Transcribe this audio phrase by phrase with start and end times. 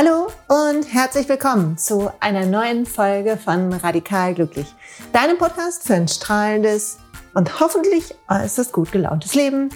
[0.00, 4.72] Hallo und herzlich willkommen zu einer neuen Folge von Radikal Glücklich,
[5.12, 6.98] deinem Podcast für ein strahlendes
[7.34, 9.70] und hoffentlich äußerst gut gelauntes Leben.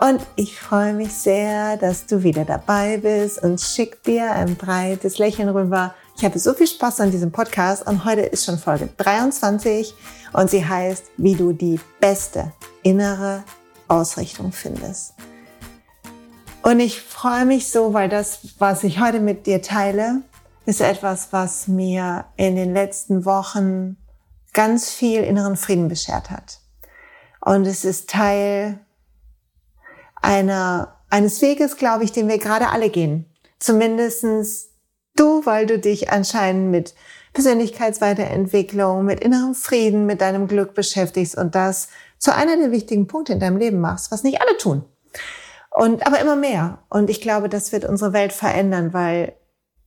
[0.00, 5.18] Und ich freue mich sehr, dass du wieder dabei bist und schick dir ein breites
[5.18, 5.94] Lächeln rüber.
[6.16, 9.94] Ich habe so viel Spaß an diesem Podcast und heute ist schon Folge 23
[10.32, 12.50] und sie heißt, wie du die beste
[12.82, 13.44] innere
[13.88, 15.16] Ausrichtung findest.
[16.62, 20.22] Und ich freue mich so, weil das, was ich heute mit dir teile,
[20.66, 23.96] ist etwas, was mir in den letzten Wochen
[24.52, 26.60] ganz viel inneren Frieden beschert hat.
[27.40, 28.78] Und es ist Teil
[30.20, 33.24] einer, eines Weges, glaube ich, den wir gerade alle gehen.
[33.58, 34.68] Zumindestens
[35.16, 36.94] du, weil du dich anscheinend mit
[37.32, 41.88] Persönlichkeitsweiterentwicklung, mit innerem Frieden, mit deinem Glück beschäftigst und das
[42.18, 44.84] zu einer der wichtigen Punkte in deinem Leben machst, was nicht alle tun.
[45.70, 46.78] Und, aber immer mehr.
[46.88, 49.34] Und ich glaube, das wird unsere Welt verändern, weil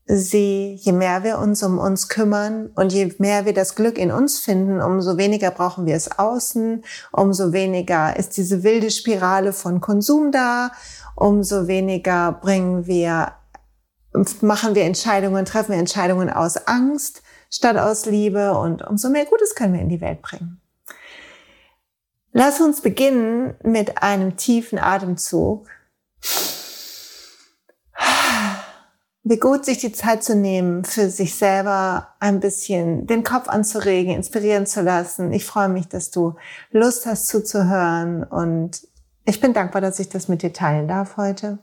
[0.05, 4.11] sie, je mehr wir uns um uns kümmern und je mehr wir das Glück in
[4.11, 9.80] uns finden, umso weniger brauchen wir es außen, umso weniger ist diese wilde Spirale von
[9.80, 10.72] Konsum da,
[11.16, 13.33] umso weniger bringen wir,
[14.41, 19.55] machen wir Entscheidungen, treffen wir Entscheidungen aus Angst statt aus Liebe und umso mehr Gutes
[19.55, 20.59] können wir in die Welt bringen.
[22.33, 25.67] Lass uns beginnen mit einem tiefen Atemzug.
[29.25, 34.13] Wie gut, sich die Zeit zu nehmen, für sich selber ein bisschen den Kopf anzuregen,
[34.13, 35.31] inspirieren zu lassen.
[35.31, 36.35] Ich freue mich, dass du
[36.71, 38.85] Lust hast zuzuhören und
[39.23, 41.59] ich bin dankbar, dass ich das mit dir teilen darf heute.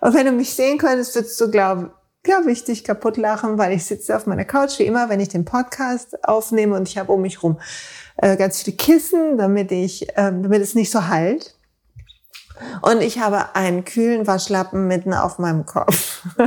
[0.00, 3.72] Und wenn du mich sehen könntest, würdest du, glaube glaube ich, dich kaputt lachen, weil
[3.72, 7.12] ich sitze auf meiner Couch, wie immer, wenn ich den Podcast aufnehme und ich habe
[7.12, 7.58] um mich rum
[8.16, 11.56] äh, ganz viele Kissen, damit ich, äh, damit es nicht so halt.
[12.82, 16.26] Und ich habe einen kühlen Waschlappen mitten auf meinem Kopf.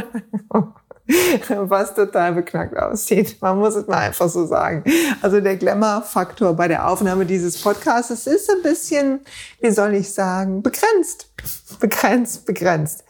[1.07, 3.38] was total beknackt aussieht.
[3.41, 4.83] Man muss es mal einfach so sagen.
[5.21, 9.19] Also der Glamour-Faktor bei der Aufnahme dieses Podcasts ist ein bisschen,
[9.61, 11.29] wie soll ich sagen, begrenzt.
[11.79, 13.03] Begrenzt, begrenzt.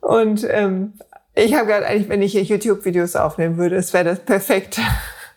[0.00, 0.94] Und ähm,
[1.34, 4.80] ich habe gerade eigentlich, wenn ich hier YouTube-Videos aufnehmen würde, es wäre das perfekte,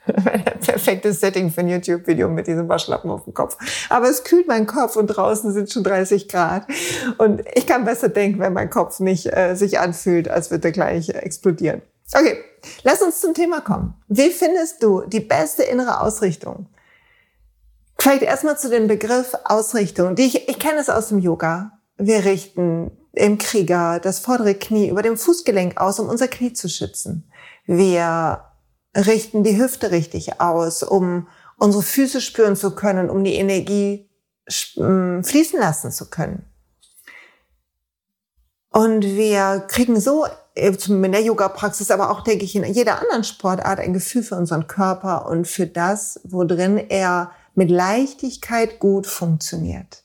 [0.66, 3.58] perfektes Setting für ein YouTube-Video mit diesem Waschlappen auf dem Kopf.
[3.90, 6.66] Aber es kühlt meinen Kopf und draußen sind schon 30 Grad.
[7.18, 10.72] Und ich kann besser denken, wenn mein Kopf nicht äh, sich anfühlt, als würde er
[10.72, 11.82] gleich explodieren.
[12.14, 12.38] Okay,
[12.84, 13.94] lass uns zum Thema kommen.
[14.08, 16.68] Wie findest du die beste innere Ausrichtung?
[17.98, 20.16] Vielleicht erstmal zu dem Begriff Ausrichtung.
[20.16, 21.80] Die ich, ich kenne es aus dem Yoga.
[21.98, 26.68] Wir richten im Krieger das vordere Knie über dem Fußgelenk aus, um unser Knie zu
[26.68, 27.30] schützen.
[27.66, 28.51] Wir
[28.96, 34.10] richten die Hüfte richtig aus, um unsere Füße spüren zu können, um die Energie
[34.50, 36.46] fließen lassen zu können.
[38.72, 40.26] Und wir kriegen so,
[40.56, 44.36] äh, in der Yoga-Praxis, aber auch, denke ich, in jeder anderen Sportart ein Gefühl für
[44.36, 50.04] unseren Körper und für das, wo drin er mit Leichtigkeit gut funktioniert.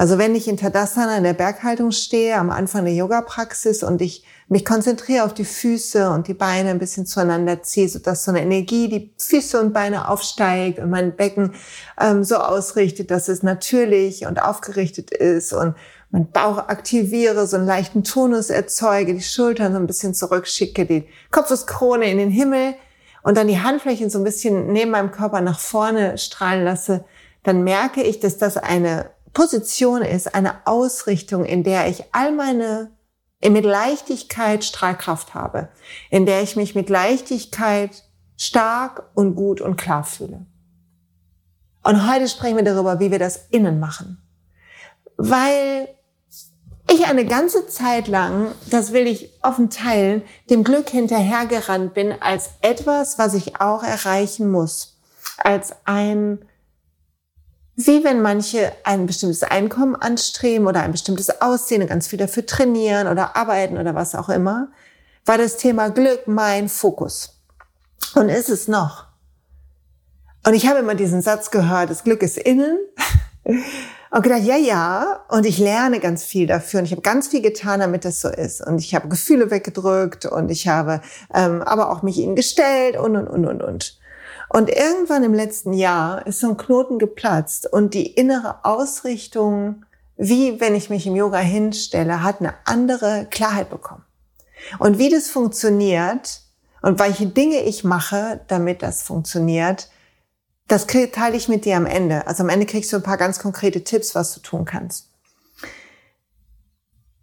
[0.00, 4.24] Also wenn ich in Tadasana in der Berghaltung stehe, am Anfang der Yoga-Praxis und ich
[4.48, 8.40] mich konzentriere auf die Füße und die Beine ein bisschen zueinander ziehe, sodass so eine
[8.40, 11.52] Energie die Füße und Beine aufsteigt und mein Becken
[12.00, 15.74] ähm, so ausrichtet, dass es natürlich und aufgerichtet ist und
[16.10, 21.06] mein Bauch aktiviere, so einen leichten Tonus erzeuge, die Schultern so ein bisschen zurückschicke, die
[21.30, 22.72] Kopfeskrone in den Himmel
[23.22, 27.04] und dann die Handflächen so ein bisschen neben meinem Körper nach vorne strahlen lasse,
[27.42, 32.90] dann merke ich, dass das eine Position ist, eine Ausrichtung, in der ich all meine
[33.48, 35.68] mit Leichtigkeit Strahlkraft habe,
[36.10, 38.04] in der ich mich mit Leichtigkeit
[38.36, 40.44] stark und gut und klar fühle.
[41.82, 44.22] Und heute sprechen wir darüber, wie wir das innen machen.
[45.16, 45.88] Weil
[46.90, 52.50] ich eine ganze Zeit lang, das will ich offen teilen, dem Glück hinterhergerannt bin als
[52.60, 54.98] etwas, was ich auch erreichen muss.
[55.38, 56.44] Als ein
[57.86, 62.44] wie wenn manche ein bestimmtes Einkommen anstreben oder ein bestimmtes Aussehen und ganz viel dafür
[62.44, 64.68] trainieren oder arbeiten oder was auch immer,
[65.24, 67.40] war das Thema Glück mein Fokus.
[68.14, 69.06] Und ist es noch.
[70.46, 72.78] Und ich habe immer diesen Satz gehört, das Glück ist innen.
[74.12, 75.24] Und gedacht, ja, ja.
[75.28, 76.80] Und ich lerne ganz viel dafür.
[76.80, 78.60] Und ich habe ganz viel getan, damit das so ist.
[78.66, 81.00] Und ich habe Gefühle weggedrückt und ich habe
[81.32, 83.99] ähm, aber auch mich ihnen gestellt und, und, und, und, und.
[84.52, 89.84] Und irgendwann im letzten Jahr ist so ein Knoten geplatzt und die innere Ausrichtung,
[90.16, 94.04] wie wenn ich mich im Yoga hinstelle, hat eine andere Klarheit bekommen.
[94.80, 96.42] Und wie das funktioniert
[96.82, 99.88] und welche Dinge ich mache, damit das funktioniert,
[100.66, 102.26] das teile ich mit dir am Ende.
[102.26, 105.09] Also am Ende kriegst du ein paar ganz konkrete Tipps, was du tun kannst.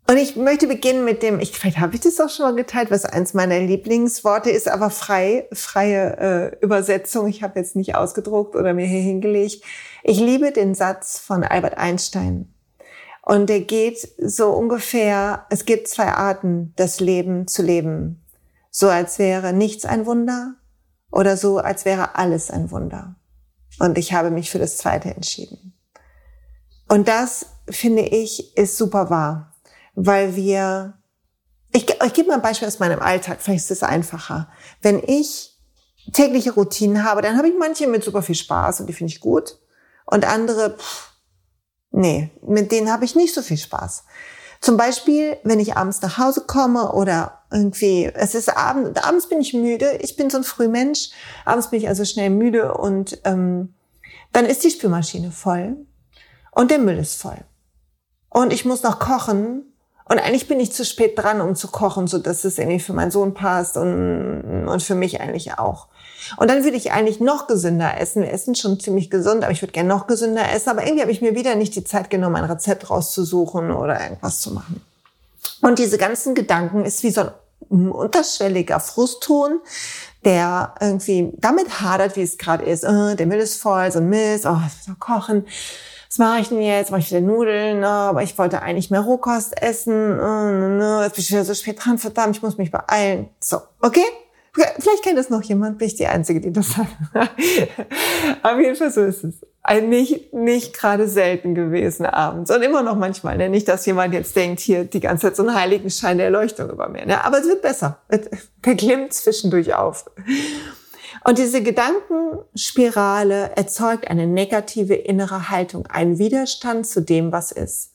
[0.10, 2.92] Und ich möchte beginnen mit dem, ich, vielleicht habe ich das auch schon mal geteilt,
[2.92, 7.28] was eins meiner Lieblingsworte ist, aber frei, freie äh, Übersetzung.
[7.28, 9.66] Ich habe jetzt nicht ausgedruckt oder mir hier hingelegt.
[10.04, 12.54] Ich liebe den Satz von Albert Einstein.
[13.22, 18.24] Und der geht so ungefähr, es gibt zwei Arten, das Leben zu leben.
[18.72, 20.56] So als wäre nichts ein Wunder
[21.12, 23.18] oder so als wäre alles ein Wunder.
[23.80, 25.74] Und ich habe mich für das zweite entschieden.
[26.88, 29.47] Und das, finde ich, ist super wahr
[30.00, 30.94] weil wir,
[31.74, 34.48] ich, ich gebe mal ein Beispiel aus meinem Alltag, vielleicht ist es einfacher.
[34.80, 35.58] Wenn ich
[36.14, 39.20] tägliche Routinen habe, dann habe ich manche mit super viel Spaß und die finde ich
[39.20, 39.58] gut
[40.06, 41.14] und andere, pff,
[41.90, 44.04] nee, mit denen habe ich nicht so viel Spaß.
[44.62, 49.42] Zum Beispiel, wenn ich abends nach Hause komme oder irgendwie, es ist abends, abends bin
[49.42, 51.10] ich müde, ich bin so ein Frühmensch,
[51.44, 53.74] abends bin ich also schnell müde und ähm,
[54.32, 55.76] dann ist die Spülmaschine voll
[56.52, 57.44] und der Müll ist voll.
[58.30, 59.74] Und ich muss noch kochen
[60.10, 62.94] und eigentlich bin ich zu spät dran, um zu kochen, so dass es irgendwie für
[62.94, 65.88] meinen Sohn passt und, und für mich eigentlich auch.
[66.38, 68.24] Und dann würde ich eigentlich noch gesünder essen.
[68.24, 70.70] Wir essen schon ziemlich gesund, aber ich würde gerne noch gesünder essen.
[70.70, 74.42] Aber irgendwie habe ich mir wieder nicht die Zeit genommen, ein Rezept rauszusuchen oder irgendwas
[74.42, 74.82] zu machen.
[75.62, 77.22] Und diese ganzen Gedanken ist wie so
[77.70, 79.60] ein unterschwelliger Frustton,
[80.26, 82.86] der irgendwie damit hadert, wie es gerade ist.
[82.86, 85.46] Oh, der Müll ist voll, so ein Mist, oh, ich soll kochen
[86.10, 86.92] was mache ich denn jetzt?
[86.92, 87.82] Mache ich wieder Nudeln?
[87.82, 87.88] Ne?
[87.88, 90.18] Aber ich wollte eigentlich mehr Rohkost essen.
[90.18, 91.02] Ne?
[91.04, 91.98] Jetzt bin ich wieder so spät dran.
[91.98, 93.30] Verdammt, ich muss mich beeilen.
[93.40, 94.06] So, okay?
[94.80, 96.88] Vielleicht kennt das noch jemand, bin ich die Einzige, die das hat.
[98.44, 99.36] Auf jeden Fall so ist es.
[99.62, 102.50] Ein nicht, nicht gerade selten gewesen abends.
[102.50, 103.38] Und immer noch manchmal.
[103.38, 103.50] Ne?
[103.50, 106.70] Nicht, dass jemand jetzt denkt, hier die ganze Zeit so einen heiligen Schein der Erleuchtung
[106.70, 107.06] über mir.
[107.06, 107.24] Ne?
[107.24, 108.00] Aber es wird besser.
[108.66, 110.06] Der glimmt zwischendurch auf.
[111.24, 117.94] Und diese Gedankenspirale erzeugt eine negative innere Haltung, einen Widerstand zu dem, was ist.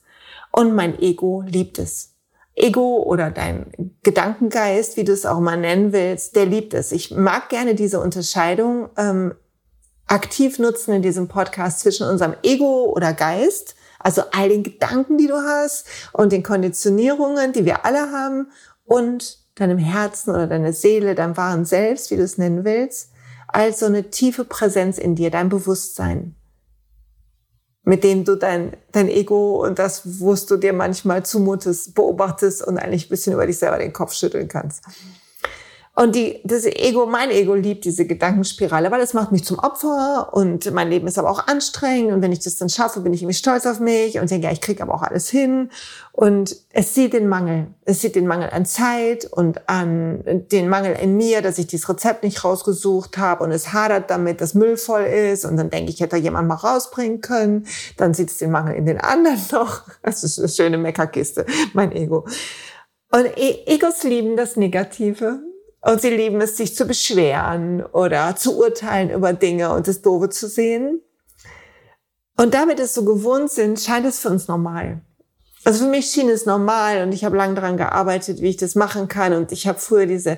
[0.51, 2.11] Und mein Ego liebt es.
[2.55, 3.71] Ego oder dein
[4.03, 6.91] Gedankengeist, wie du es auch mal nennen willst, der liebt es.
[6.91, 9.33] Ich mag gerne diese Unterscheidung ähm,
[10.05, 15.27] aktiv nutzen in diesem Podcast zwischen unserem Ego oder Geist, also all den Gedanken, die
[15.27, 18.51] du hast und den Konditionierungen, die wir alle haben
[18.85, 23.12] und deinem Herzen oder deiner Seele, deinem wahren Selbst, wie du es nennen willst
[23.53, 26.35] als so eine tiefe Präsenz in dir, dein Bewusstsein,
[27.83, 32.77] mit dem du dein, dein Ego und das, wo du dir manchmal zumutest, beobachtest und
[32.77, 34.83] eigentlich ein bisschen über dich selber den Kopf schütteln kannst.
[35.95, 40.33] Und die, das Ego, mein Ego liebt diese Gedankenspirale, weil es macht mich zum Opfer
[40.33, 43.21] und mein Leben ist aber auch anstrengend und wenn ich das dann schaffe, bin ich
[43.21, 45.69] irgendwie stolz auf mich und denke, ja, ich kriege aber auch alles hin
[46.11, 47.67] und es sieht den Mangel.
[47.85, 51.87] Es sieht den Mangel an Zeit und an den Mangel in mir, dass ich dieses
[51.87, 55.91] Rezept nicht rausgesucht habe und es hadert damit, dass Müll voll ist und dann denke
[55.91, 57.67] ich, hätte jemand mal rausbringen können.
[57.97, 59.83] Dann sieht es den Mangel in den anderen noch.
[60.01, 62.25] Das ist eine schöne Meckerkiste, mein Ego.
[63.11, 65.52] Und e Egos lieben das Negative
[65.83, 70.29] und sie lieben es, sich zu beschweren oder zu urteilen über Dinge und das Doofe
[70.29, 71.01] zu sehen.
[72.37, 75.01] Und damit es so gewohnt sind, scheint es für uns normal.
[75.65, 78.75] Also für mich schien es normal und ich habe lange daran gearbeitet, wie ich das
[78.75, 79.33] machen kann.
[79.33, 80.37] Und ich habe früher diese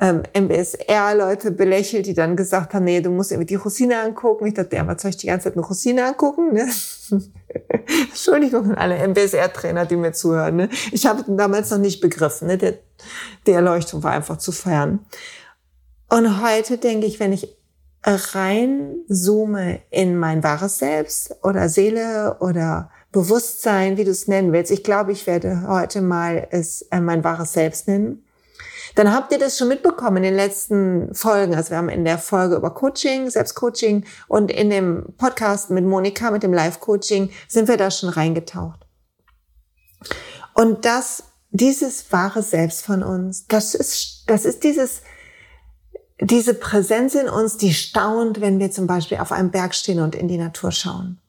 [0.00, 4.46] ähm, MBSR-Leute belächelt, die dann gesagt haben, nee, du musst irgendwie die Rosine angucken.
[4.46, 6.52] Ich dachte, ja, was soll ich die ganze Zeit eine Rosine angucken?
[6.52, 6.68] Ne?
[8.16, 10.56] Entschuldigung an alle MBSR-Trainer, die mir zuhören.
[10.56, 10.68] Ne?
[10.90, 12.48] Ich habe damals noch nicht begriffen.
[12.48, 12.56] Ne?
[12.56, 12.78] Der,
[13.46, 15.04] die Erleuchtung war einfach zu fern.
[16.08, 17.54] Und heute denke ich, wenn ich
[18.02, 24.70] reinzoome in mein wahres Selbst oder Seele oder Bewusstsein, wie du es nennen willst.
[24.70, 28.25] Ich glaube, ich werde heute mal es äh, mein wahres Selbst nennen.
[28.96, 31.54] Dann habt ihr das schon mitbekommen in den letzten Folgen.
[31.54, 36.30] Also wir haben in der Folge über Coaching, Selbstcoaching und in dem Podcast mit Monika,
[36.30, 38.86] mit dem Live-Coaching, sind wir da schon reingetaucht.
[40.54, 45.02] Und das, dieses wahre Selbst von uns, das ist, das ist dieses,
[46.18, 50.14] diese Präsenz in uns, die staunt, wenn wir zum Beispiel auf einem Berg stehen und
[50.14, 51.20] in die Natur schauen.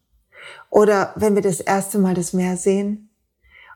[0.70, 3.10] Oder wenn wir das erste Mal das Meer sehen.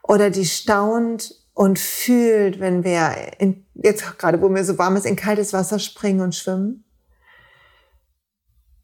[0.02, 5.06] Oder die staunt und fühlt, wenn wir in, jetzt gerade, wo mir so warm ist,
[5.06, 6.86] in kaltes Wasser springen und schwimmen.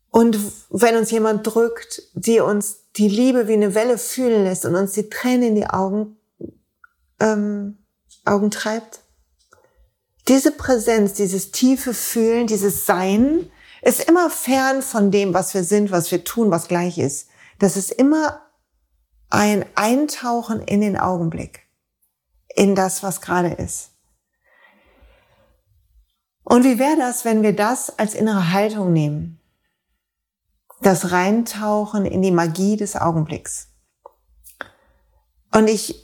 [0.09, 4.75] Und wenn uns jemand drückt, die uns die Liebe wie eine Welle fühlen lässt und
[4.75, 6.17] uns die Tränen in die Augen,
[7.19, 7.77] ähm,
[8.25, 9.01] Augen treibt.
[10.27, 13.49] Diese Präsenz, dieses tiefe Fühlen, dieses Sein
[13.81, 17.29] ist immer fern von dem, was wir sind, was wir tun, was gleich ist.
[17.59, 18.41] Das ist immer
[19.29, 21.66] ein Eintauchen in den Augenblick,
[22.57, 23.91] in das, was gerade ist.
[26.43, 29.39] Und wie wäre das, wenn wir das als innere Haltung nehmen?
[30.81, 33.67] Das Reintauchen in die Magie des Augenblicks.
[35.53, 35.95] Und ich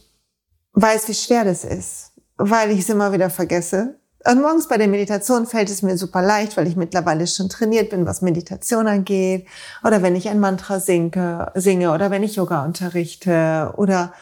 [0.74, 4.00] weiß, wie schwer das ist, weil ich es immer wieder vergesse.
[4.25, 7.89] Und morgens bei der Meditation fällt es mir super leicht, weil ich mittlerweile schon trainiert
[7.89, 9.48] bin, was Meditation angeht.
[9.83, 14.13] Oder wenn ich ein Mantra singe, singe oder wenn ich Yoga unterrichte oder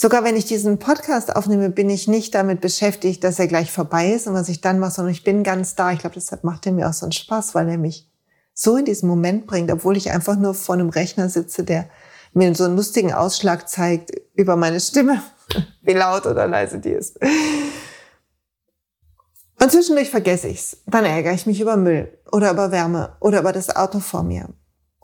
[0.00, 4.12] sogar wenn ich diesen Podcast aufnehme, bin ich nicht damit beschäftigt, dass er gleich vorbei
[4.12, 5.90] ist und was ich dann mache, sondern ich bin ganz da.
[5.90, 8.08] Ich glaube, deshalb macht er mir auch so einen Spaß, weil er mich
[8.54, 11.90] so in diesen Moment bringt, obwohl ich einfach nur vor einem Rechner sitze, der
[12.32, 15.20] mir so einen lustigen Ausschlag zeigt über meine Stimme,
[15.82, 17.18] wie laut oder leise die ist.
[19.60, 20.76] Und zwischendurch vergesse ich's.
[20.86, 24.48] Dann ärgere ich mich über Müll oder über Wärme oder über das Auto vor mir.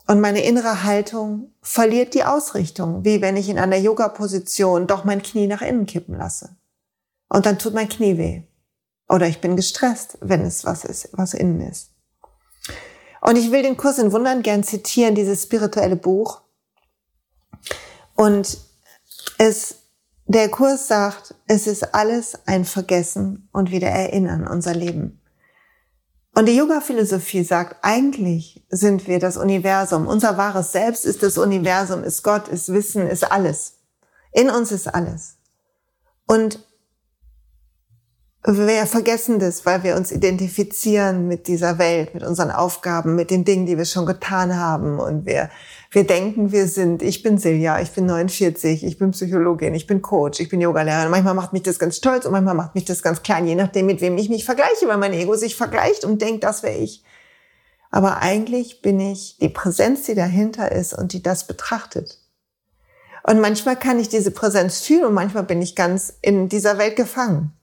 [0.07, 5.23] Und meine innere Haltung verliert die Ausrichtung, wie wenn ich in einer Yoga-Position doch mein
[5.23, 6.55] Knie nach innen kippen lasse.
[7.27, 8.43] Und dann tut mein Knie weh.
[9.09, 11.91] Oder ich bin gestresst, wenn es was ist, was innen ist.
[13.21, 16.41] Und ich will den Kurs in Wundern gern zitieren, dieses spirituelle Buch.
[18.15, 18.59] Und
[19.39, 19.75] es
[20.27, 25.21] der Kurs sagt, es ist alles ein Vergessen und wieder erinnern, unser Leben.
[26.37, 30.05] Und die Yoga-Philosophie sagt, eigentlich sind wir das Universum.
[30.05, 33.75] Unser wahres Selbst ist das Universum, ist Gott, ist Wissen, ist alles.
[34.33, 35.37] In uns ist alles.
[36.27, 36.64] Und
[38.47, 43.43] wir vergessen das, weil wir uns identifizieren mit dieser Welt, mit unseren Aufgaben, mit den
[43.43, 44.99] Dingen, die wir schon getan haben.
[44.99, 45.49] Und wir,
[45.89, 50.03] wir denken, wir sind, ich bin Silja, ich bin 49, ich bin Psychologin, ich bin
[50.03, 51.09] Coach, ich bin Yogalehrerin.
[51.09, 53.87] Manchmal macht mich das ganz stolz und manchmal macht mich das ganz klein, je nachdem,
[53.87, 57.03] mit wem ich mich vergleiche, weil mein Ego sich vergleicht und denkt, das wäre ich.
[57.89, 62.19] Aber eigentlich bin ich die Präsenz, die dahinter ist und die das betrachtet.
[63.23, 66.95] Und manchmal kann ich diese Präsenz fühlen und manchmal bin ich ganz in dieser Welt
[66.95, 67.53] gefangen.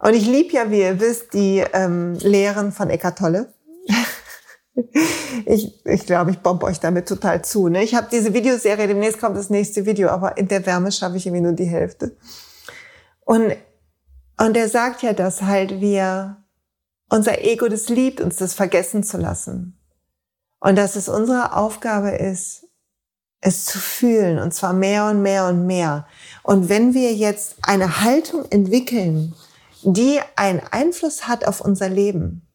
[0.00, 3.52] Und ich liebe ja, wie ihr wisst, die ähm, Lehren von Eckart Tolle.
[5.44, 7.68] ich ich glaube, ich bombe euch damit total zu.
[7.68, 7.82] Ne?
[7.84, 11.26] Ich habe diese Videoserie, demnächst kommt das nächste Video, aber in der Wärme schaffe ich
[11.26, 12.16] irgendwie nur die Hälfte.
[13.20, 13.54] Und,
[14.38, 16.38] und er sagt ja, dass halt wir,
[17.10, 19.78] unser Ego das liebt, uns das vergessen zu lassen.
[20.60, 22.64] Und dass es unsere Aufgabe ist,
[23.42, 26.06] es zu fühlen, und zwar mehr und mehr und mehr.
[26.42, 29.34] Und wenn wir jetzt eine Haltung entwickeln,
[29.82, 32.46] die einen Einfluss hat auf unser Leben.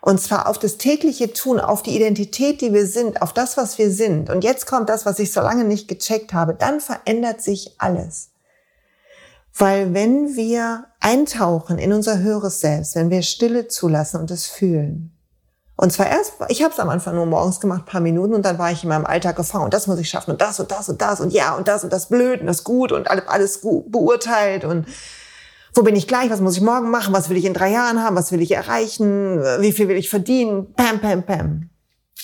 [0.00, 3.78] Und zwar auf das tägliche Tun, auf die Identität, die wir sind, auf das, was
[3.78, 4.30] wir sind.
[4.30, 6.54] Und jetzt kommt das, was ich so lange nicht gecheckt habe.
[6.54, 8.30] Dann verändert sich alles.
[9.54, 15.12] Weil wenn wir eintauchen in unser höheres Selbst, wenn wir Stille zulassen und es fühlen,
[15.80, 18.58] und zwar erst, ich habe es am Anfang nur morgens gemacht, paar Minuten, und dann
[18.58, 20.88] war ich in meinem Alltag gefangen und das muss ich schaffen und das und das
[20.88, 23.90] und das und ja und das und das blöd und das gut und alles gut
[23.92, 24.86] beurteilt und
[25.78, 28.02] wo bin ich gleich, was muss ich morgen machen, was will ich in drei Jahren
[28.02, 31.70] haben, was will ich erreichen, wie viel will ich verdienen, pam, pam, pam.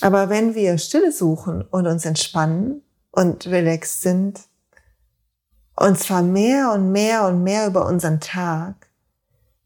[0.01, 2.81] Aber wenn wir Stille suchen und uns entspannen
[3.11, 4.41] und relaxed sind,
[5.77, 8.89] und zwar mehr und mehr und mehr über unseren Tag,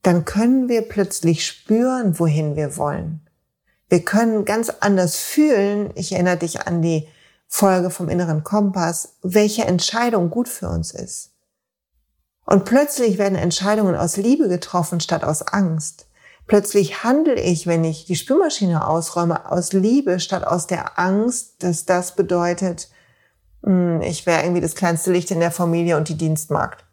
[0.04, 3.22] dann können wir plötzlich spüren, wohin wir wollen.
[3.90, 5.90] Wir können ganz anders fühlen.
[5.96, 7.08] Ich erinnere dich an die
[7.48, 11.29] Folge vom inneren Kompass, welche Entscheidung gut für uns ist.
[12.50, 16.08] Und plötzlich werden Entscheidungen aus Liebe getroffen statt aus Angst.
[16.48, 21.86] Plötzlich handle ich, wenn ich die Spülmaschine ausräume, aus Liebe statt aus der Angst, dass
[21.86, 22.90] das bedeutet,
[23.64, 26.84] hm, ich wäre irgendwie das kleinste Licht in der Familie und die Dienstmagd.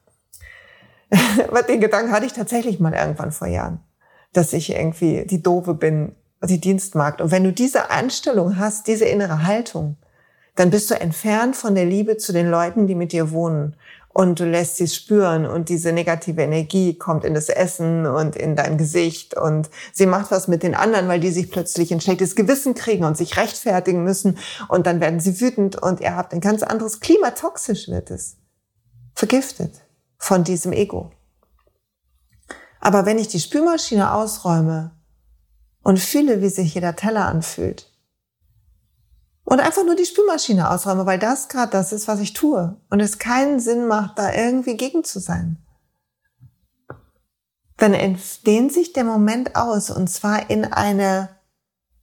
[1.69, 3.81] Den Gedanken hatte ich tatsächlich mal irgendwann vor Jahren,
[4.35, 7.23] dass ich irgendwie die Doofe bin, die Dienstmagd.
[7.23, 9.97] Und wenn du diese Einstellung hast, diese innere Haltung,
[10.55, 13.75] dann bist du entfernt von der Liebe zu den Leuten, die mit dir wohnen
[14.17, 18.57] und du lässt sie spüren und diese negative Energie kommt in das Essen und in
[18.57, 22.35] dein Gesicht und sie macht was mit den anderen, weil die sich plötzlich ein schlechtes
[22.35, 26.41] Gewissen kriegen und sich rechtfertigen müssen und dann werden sie wütend und ihr habt ein
[26.41, 28.39] ganz anderes Klima, toxisch wird es,
[29.13, 29.83] vergiftet
[30.17, 31.11] von diesem Ego.
[32.81, 34.93] Aber wenn ich die Spülmaschine ausräume
[35.83, 37.93] und fühle, wie sich jeder Teller anfühlt,
[39.47, 42.77] und einfach nur die Spülmaschine ausräume, weil das gerade das ist, was ich tue.
[42.91, 45.59] Und es keinen Sinn macht, da irgendwie gegen zu sein.
[47.77, 51.29] Dann entdehnt sich der Moment aus und zwar in eine,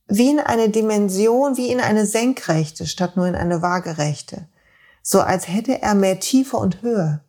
[0.08, 4.48] wie in eine Dimension, wie in eine Senkrechte statt nur in eine Waagerechte.
[5.02, 7.26] So als hätte er mehr Tiefe und Höhe.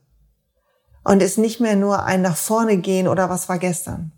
[1.02, 4.12] Und ist nicht mehr nur ein nach vorne gehen oder was war gestern.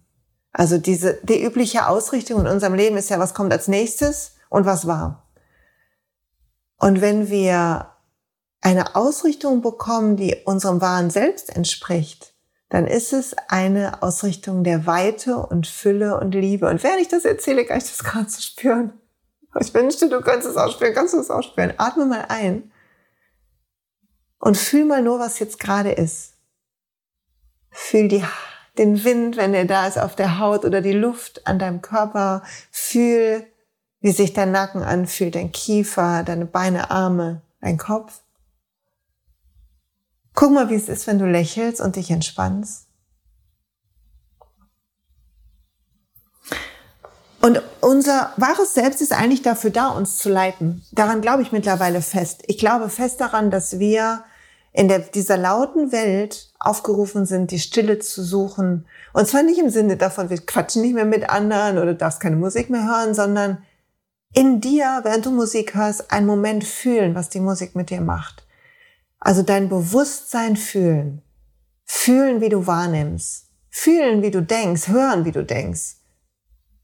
[0.53, 4.67] Also diese, die übliche Ausrichtung in unserem Leben ist ja, was kommt als nächstes und
[4.67, 5.26] was war.
[6.79, 7.93] Und wenn wir
[8.61, 12.35] eine Ausrichtung bekommen, die unserem wahren Selbst entspricht,
[12.69, 16.69] dann ist es eine Ausrichtung der Weite und Fülle und Liebe.
[16.69, 18.93] Und während ich das erzähle, kann ich das gerade so spüren.
[19.61, 20.95] Ich wünschte, du könntest es auch spüren.
[20.95, 21.73] Kannst du es auch spüren?
[21.79, 22.71] Atme mal ein
[24.39, 26.35] und fühl mal nur, was jetzt gerade ist.
[27.71, 28.25] Fühl die,
[28.79, 32.43] den Wind, wenn er da ist, auf der Haut oder die Luft an deinem Körper.
[32.71, 33.47] Fühl,
[34.01, 38.21] wie sich dein Nacken anfühlt, dein Kiefer, deine Beine, Arme, dein Kopf.
[40.35, 42.87] Guck mal, wie es ist, wenn du lächelst und dich entspannst.
[47.41, 50.85] Und unser wahres Selbst ist eigentlich dafür da, uns zu leiten.
[50.93, 52.43] Daran glaube ich mittlerweile fest.
[52.49, 54.25] Ich glaube fest daran, dass wir
[54.73, 58.87] in der, dieser lauten Welt aufgerufen sind, die Stille zu suchen.
[59.13, 62.37] Und zwar nicht im Sinne davon, wir quatschen nicht mehr mit anderen oder darfst keine
[62.37, 63.63] Musik mehr hören, sondern
[64.35, 68.47] in dir, während du Musik hörst, einen Moment fühlen, was die Musik mit dir macht.
[69.19, 71.23] Also dein Bewusstsein fühlen.
[71.85, 73.47] Fühlen, wie du wahrnimmst.
[73.71, 74.89] Fühlen, wie du denkst.
[74.89, 75.97] Hören, wie du denkst.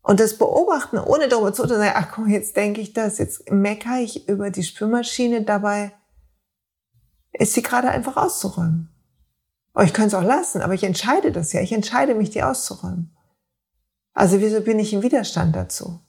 [0.02, 4.00] Und das Beobachten, ohne darüber zu sagen, ach komm, jetzt denke ich das, jetzt meckere
[4.00, 5.92] ich über die Spülmaschine, dabei
[7.32, 8.88] ist sie gerade einfach auszuräumen.
[9.74, 11.60] Aber ich könnte es auch lassen, aber ich entscheide das ja.
[11.60, 13.16] Ich entscheide mich, die auszuräumen.
[14.12, 16.00] Also wieso bin ich im Widerstand dazu?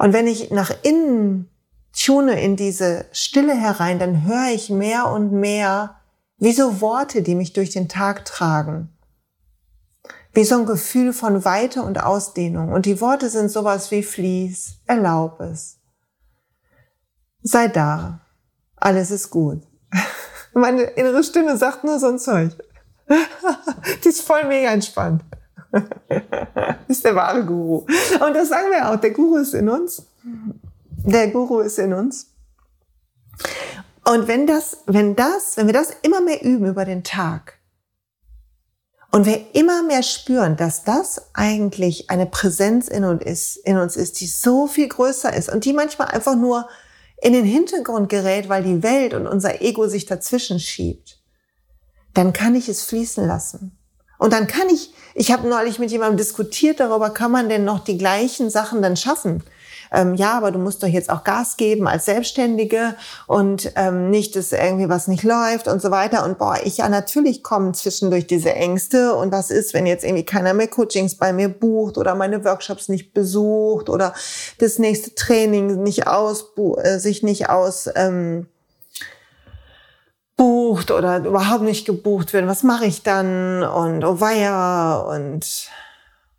[0.00, 1.48] Und wenn ich nach innen
[1.92, 5.96] tune in diese Stille herein, dann höre ich mehr und mehr
[6.38, 8.88] wie so Worte, die mich durch den Tag tragen
[10.32, 12.72] wie so ein Gefühl von Weite und Ausdehnung.
[12.72, 15.78] Und die Worte sind sowas wie Fließ, erlaub es.
[17.42, 18.20] Sei da.
[18.76, 19.62] Alles ist gut.
[20.54, 22.52] Meine innere Stimme sagt nur so ein Zeug.
[24.04, 25.24] die ist voll mega entspannt.
[26.88, 27.78] ist der wahre Guru.
[27.78, 28.96] Und das sagen wir auch.
[28.96, 30.06] Der Guru ist in uns.
[31.04, 32.26] Der Guru ist in uns.
[34.04, 37.60] Und wenn das, wenn das, wenn wir das immer mehr üben über den Tag,
[39.10, 43.96] und wir immer mehr spüren, dass das eigentlich eine Präsenz in uns ist, in uns
[43.96, 46.68] ist, die so viel größer ist und die manchmal einfach nur
[47.20, 51.20] in den Hintergrund gerät, weil die Welt und unser Ego sich dazwischen schiebt,
[52.14, 53.76] dann kann ich es fließen lassen.
[54.20, 57.82] Und dann kann ich, ich habe neulich mit jemandem diskutiert darüber, kann man denn noch
[57.82, 59.42] die gleichen Sachen dann schaffen?
[59.92, 62.94] ähm, ja, aber du musst doch jetzt auch Gas geben als Selbstständige
[63.26, 66.24] und ähm, nicht, dass irgendwie was nicht läuft und so weiter.
[66.24, 70.24] Und boah, ich ja natürlich kommen zwischendurch diese Ängste und was ist, wenn jetzt irgendwie
[70.24, 74.14] keiner mehr Coachings bei mir bucht oder meine Workshops nicht besucht oder
[74.58, 76.52] das nächste Training nicht aus,
[76.82, 78.46] äh, sich nicht aus ähm,
[80.40, 85.68] bucht oder überhaupt nicht gebucht wird, was mache ich dann und oh weia und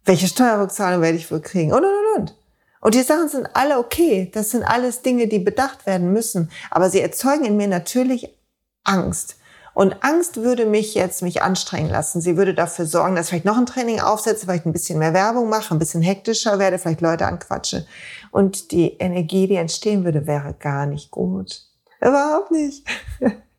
[0.06, 2.36] welche Steuerrückzahlung werde ich wohl kriegen und und und.
[2.80, 4.32] Und die Sachen sind alle okay.
[4.34, 6.50] Das sind alles Dinge, die bedacht werden müssen.
[6.72, 8.36] Aber sie erzeugen in mir natürlich
[8.84, 9.36] Angst.
[9.76, 12.22] Und Angst würde mich jetzt mich anstrengen lassen.
[12.22, 15.14] Sie würde dafür sorgen, dass ich vielleicht noch ein Training aufsetze, vielleicht ein bisschen mehr
[15.14, 17.86] Werbung mache, ein bisschen hektischer werde, vielleicht Leute anquatsche.
[18.32, 21.62] Und die Energie, die entstehen würde, wäre gar nicht gut.
[22.00, 22.84] Überhaupt nicht.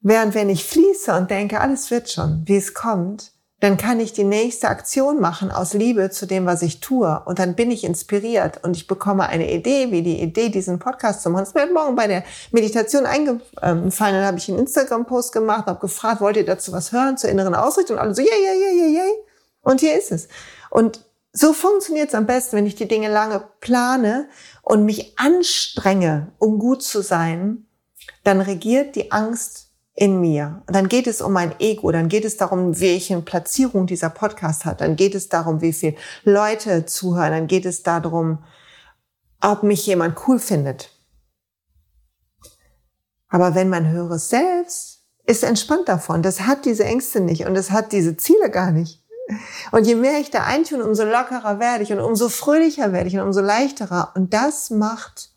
[0.00, 4.12] Während wenn ich fließe und denke, alles wird schon, wie es kommt, dann kann ich
[4.12, 7.22] die nächste Aktion machen aus Liebe zu dem, was ich tue.
[7.26, 11.22] Und dann bin ich inspiriert und ich bekomme eine Idee, wie die Idee, diesen Podcast
[11.22, 11.44] zu machen.
[11.44, 13.92] Es mir hat morgen bei der Meditation eingefallen.
[13.92, 17.54] Dann habe ich einen Instagram-Post gemacht, habe gefragt, wollt ihr dazu was hören zur inneren
[17.54, 17.98] Ausrichtung?
[17.98, 19.12] Und alle so, yeah, yeah, yeah, yeah, yeah.
[19.60, 20.26] Und hier ist es.
[20.68, 24.28] Und so funktioniert es am besten, wenn ich die Dinge lange plane
[24.62, 27.68] und mich anstrenge, um gut zu sein,
[28.24, 30.62] dann regiert die Angst in mir.
[30.66, 34.64] Und dann geht es um mein Ego, dann geht es darum, welche Platzierung dieser Podcast
[34.64, 38.42] hat, dann geht es darum, wie viel Leute zuhören, dann geht es darum,
[39.40, 40.90] ob mich jemand cool findet.
[43.28, 47.70] Aber wenn man höheres Selbst ist entspannt davon, das hat diese Ängste nicht und es
[47.70, 49.02] hat diese Ziele gar nicht.
[49.70, 53.14] Und je mehr ich da eintune, umso lockerer werde ich und umso fröhlicher werde ich
[53.14, 54.12] und umso leichterer.
[54.14, 55.31] Und das macht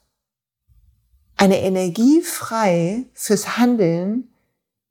[1.38, 4.34] eine Energie frei fürs Handeln,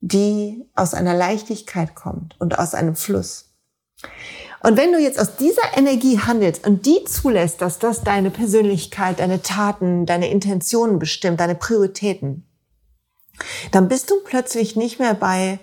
[0.00, 3.54] die aus einer Leichtigkeit kommt und aus einem Fluss.
[4.62, 9.20] Und wenn du jetzt aus dieser Energie handelst und die zulässt, dass das deine Persönlichkeit,
[9.20, 12.46] deine Taten, deine Intentionen bestimmt, deine Prioritäten,
[13.72, 15.59] dann bist du plötzlich nicht mehr bei,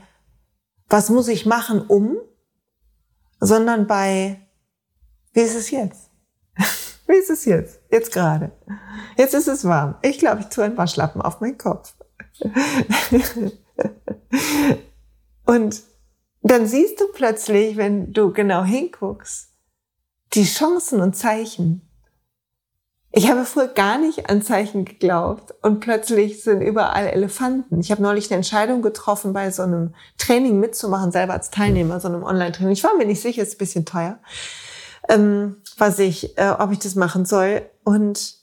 [0.88, 2.18] was muss ich machen, um,
[3.40, 4.40] sondern bei,
[5.34, 6.10] wie ist es jetzt?
[7.08, 7.81] wie ist es jetzt?
[7.92, 8.52] Jetzt gerade.
[9.18, 9.96] Jetzt ist es warm.
[10.02, 11.94] Ich glaube, ich tue ein paar Schlappen auf meinen Kopf.
[15.46, 15.82] Und
[16.42, 19.50] dann siehst du plötzlich, wenn du genau hinguckst,
[20.34, 21.88] die Chancen und Zeichen.
[23.12, 27.82] Ich habe früher gar nicht an Zeichen geglaubt und plötzlich sind überall Elefanten.
[27.82, 32.08] Ich habe neulich eine Entscheidung getroffen, bei so einem Training mitzumachen, selber als Teilnehmer, so
[32.08, 32.72] einem Online-Training.
[32.72, 34.20] Ich war mir nicht sicher, ist ein bisschen teuer,
[35.10, 37.64] ähm, was ich, äh, ob ich das machen soll.
[37.84, 38.38] Und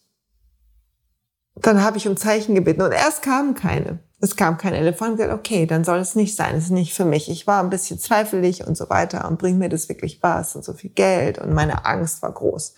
[1.57, 4.01] dann habe ich um Zeichen gebeten und erst kamen keine.
[4.21, 5.13] Es kam kein Elefant.
[5.13, 6.57] Ich gesagt, okay, dann soll es nicht sein.
[6.57, 7.31] Es ist nicht für mich.
[7.31, 9.29] Ich war ein bisschen zweifelig und so weiter.
[9.29, 10.57] Und bringt mir das wirklich was?
[10.57, 11.39] Und so viel Geld.
[11.39, 12.75] Und meine Angst war groß.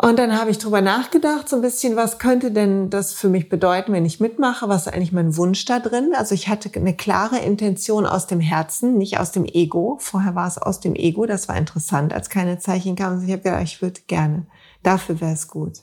[0.00, 3.48] Und dann habe ich drüber nachgedacht, so ein bisschen, was könnte denn das für mich
[3.48, 4.68] bedeuten, wenn ich mitmache?
[4.68, 6.12] Was ist eigentlich mein Wunsch da drin?
[6.16, 9.96] Also ich hatte eine klare Intention aus dem Herzen, nicht aus dem Ego.
[10.00, 11.26] Vorher war es aus dem Ego.
[11.26, 13.24] Das war interessant, als keine Zeichen kamen.
[13.24, 14.46] Ich habe gedacht, ich würde gerne.
[14.82, 15.80] Dafür wäre es gut.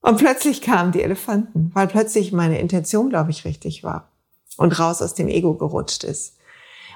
[0.00, 4.10] Und plötzlich kamen die Elefanten, weil plötzlich meine Intention, glaube ich, richtig war
[4.56, 6.36] und raus aus dem Ego gerutscht ist.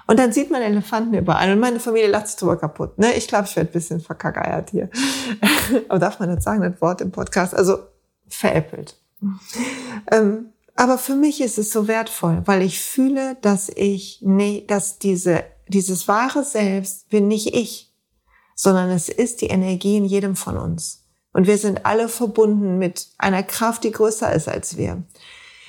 [0.07, 1.53] Und dann sieht man Elefanten überall.
[1.53, 2.99] Und meine Familie lacht sich drüber kaputt.
[2.99, 3.15] Ne?
[3.15, 4.91] Ich glaube, ich werde ein bisschen verkackeiert hier.
[5.89, 7.55] aber darf man das sagen, das Wort im Podcast?
[7.55, 7.79] Also
[8.29, 8.99] veräppelt.
[10.11, 14.99] Ähm, aber für mich ist es so wertvoll, weil ich fühle, dass ich, nee, dass
[14.99, 17.94] diese, dieses wahre Selbst bin nicht ich,
[18.55, 21.05] sondern es ist die Energie in jedem von uns.
[21.33, 25.03] Und wir sind alle verbunden mit einer Kraft, die größer ist als wir.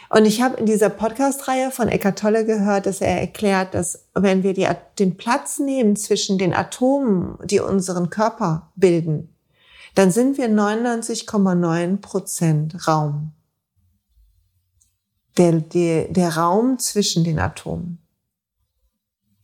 [0.10, 4.44] Und ich habe in dieser Podcast-Reihe von Eckart Tolle gehört, dass er erklärt, dass wenn
[4.44, 4.68] wir die,
[5.00, 9.36] den Platz nehmen zwischen den Atomen, die unseren Körper bilden,
[9.96, 13.32] dann sind wir 99,9 Prozent Raum.
[15.38, 18.00] Der, der, der Raum zwischen den Atomen.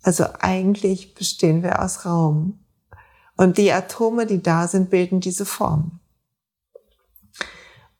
[0.04, 2.61] Also eigentlich bestehen wir aus Raum.
[3.42, 6.00] Und die Atome, die da sind, bilden diese Form.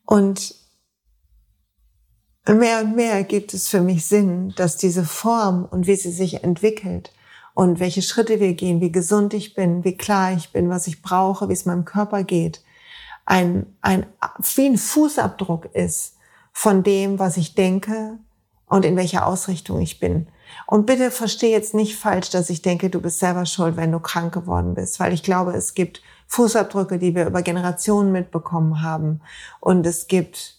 [0.06, 0.54] Und
[2.48, 6.44] mehr und mehr gibt es für mich Sinn, dass diese Form und wie sie sich
[6.44, 7.12] entwickelt
[7.56, 11.02] und welche Schritte wir gehen, wie gesund ich bin, wie klar ich bin, was ich
[11.02, 12.62] brauche, wie es meinem Körper geht,
[13.26, 14.06] ein, ein,
[14.54, 16.18] wie ein Fußabdruck ist
[16.52, 18.20] von dem, was ich denke
[18.72, 20.28] und in welcher Ausrichtung ich bin.
[20.66, 24.00] Und bitte verstehe jetzt nicht falsch, dass ich denke, du bist selber schuld, wenn du
[24.00, 29.20] krank geworden bist, weil ich glaube, es gibt Fußabdrücke, die wir über Generationen mitbekommen haben.
[29.60, 30.56] Und es gibt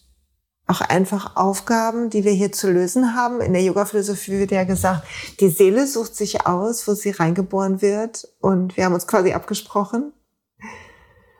[0.67, 3.41] auch einfach Aufgaben, die wir hier zu lösen haben.
[3.41, 5.07] In der Yoga-Philosophie wird ja gesagt,
[5.39, 8.27] die Seele sucht sich aus, wo sie reingeboren wird.
[8.39, 10.13] Und wir haben uns quasi abgesprochen.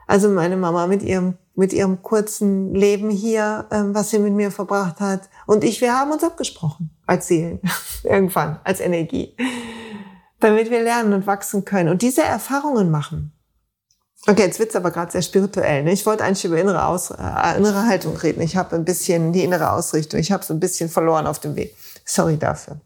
[0.08, 4.52] Also meine Mama mit ihrem, mit ihrem kurzen Leben hier, ähm, was sie mit mir
[4.52, 5.30] verbracht hat.
[5.46, 7.60] Und ich, wir haben uns abgesprochen als Seelen.
[8.04, 9.36] Irgendwann, als Energie.
[10.40, 13.34] Damit wir lernen und wachsen können und diese Erfahrungen machen.
[14.26, 15.84] Okay, jetzt wird's aber gerade sehr spirituell.
[15.84, 15.92] Ne?
[15.92, 18.42] Ich wollte eigentlich über innere, Aus äh, innere Haltung reden.
[18.42, 20.20] Ich habe ein bisschen die innere Ausrichtung.
[20.20, 21.76] Ich habe so ein bisschen verloren auf dem Weg.
[22.06, 22.80] Sorry dafür.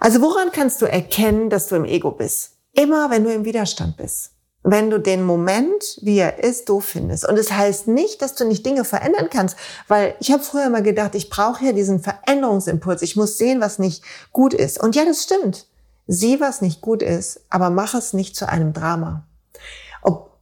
[0.00, 2.52] Also woran kannst du erkennen, dass du im Ego bist?
[2.72, 4.30] Immer, wenn du im Widerstand bist.
[4.62, 7.26] Wenn du den Moment, wie er ist, doof findest.
[7.26, 9.56] Und es das heißt nicht, dass du nicht Dinge verändern kannst,
[9.88, 13.00] weil ich habe früher immer gedacht, ich brauche ja diesen Veränderungsimpuls.
[13.02, 14.78] Ich muss sehen, was nicht gut ist.
[14.78, 15.66] Und ja, das stimmt.
[16.06, 19.24] Sieh, was nicht gut ist, aber mach es nicht zu einem Drama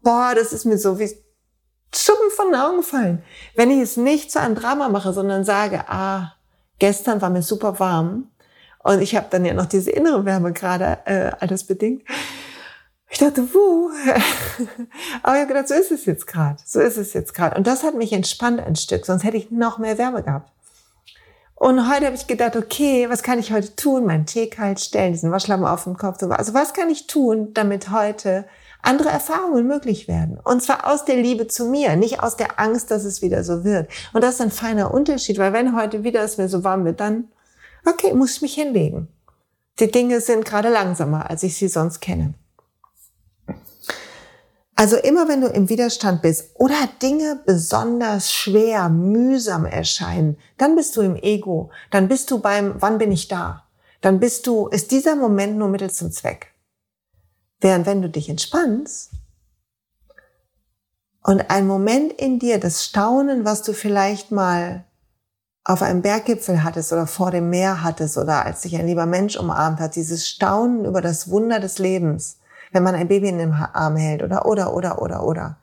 [0.08, 1.10] boah, das ist mir so wie
[1.94, 3.22] Schuppen von den Augen gefallen.
[3.54, 6.34] Wenn ich es nicht zu einem Drama mache, sondern sage, ah,
[6.78, 8.30] gestern war mir super warm
[8.78, 12.04] und ich habe dann ja noch diese innere Wärme gerade äh, alles bedingt.
[13.10, 13.90] Ich dachte, wuh.
[15.22, 16.58] Aber ich habe gedacht, so ist es jetzt gerade.
[16.64, 17.56] So ist es jetzt gerade.
[17.56, 20.52] Und das hat mich entspannt ein Stück, sonst hätte ich noch mehr Wärme gehabt.
[21.54, 24.06] Und heute habe ich gedacht, okay, was kann ich heute tun?
[24.06, 26.22] Meinen Tee kalt stellen, diesen Waschlappen auf den Kopf.
[26.22, 28.44] Also was kann ich tun, damit heute
[28.80, 30.38] andere Erfahrungen möglich werden.
[30.42, 33.64] Und zwar aus der Liebe zu mir, nicht aus der Angst, dass es wieder so
[33.64, 33.90] wird.
[34.12, 37.00] Und das ist ein feiner Unterschied, weil wenn heute wieder es mir so warm wird,
[37.00, 37.24] dann,
[37.84, 39.08] okay, muss ich mich hinlegen.
[39.80, 42.34] Die Dinge sind gerade langsamer, als ich sie sonst kenne.
[44.78, 50.96] Also immer wenn du im Widerstand bist oder Dinge besonders schwer, mühsam erscheinen, dann bist
[50.96, 51.72] du im Ego.
[51.90, 53.64] Dann bist du beim, wann bin ich da?
[54.02, 56.54] Dann bist du, ist dieser Moment nur Mittel zum Zweck.
[57.60, 59.10] Während wenn du dich entspannst
[61.24, 64.84] und ein Moment in dir, das Staunen, was du vielleicht mal
[65.64, 69.36] auf einem Berggipfel hattest oder vor dem Meer hattest oder als dich ein lieber Mensch
[69.36, 72.37] umarmt hat, dieses Staunen über das Wunder des Lebens,
[72.72, 75.58] wenn man ein Baby in den Arm hält oder, oder, oder, oder, oder.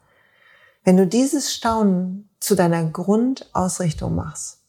[0.83, 4.65] Wenn du dieses Staunen zu deiner Grundausrichtung machst,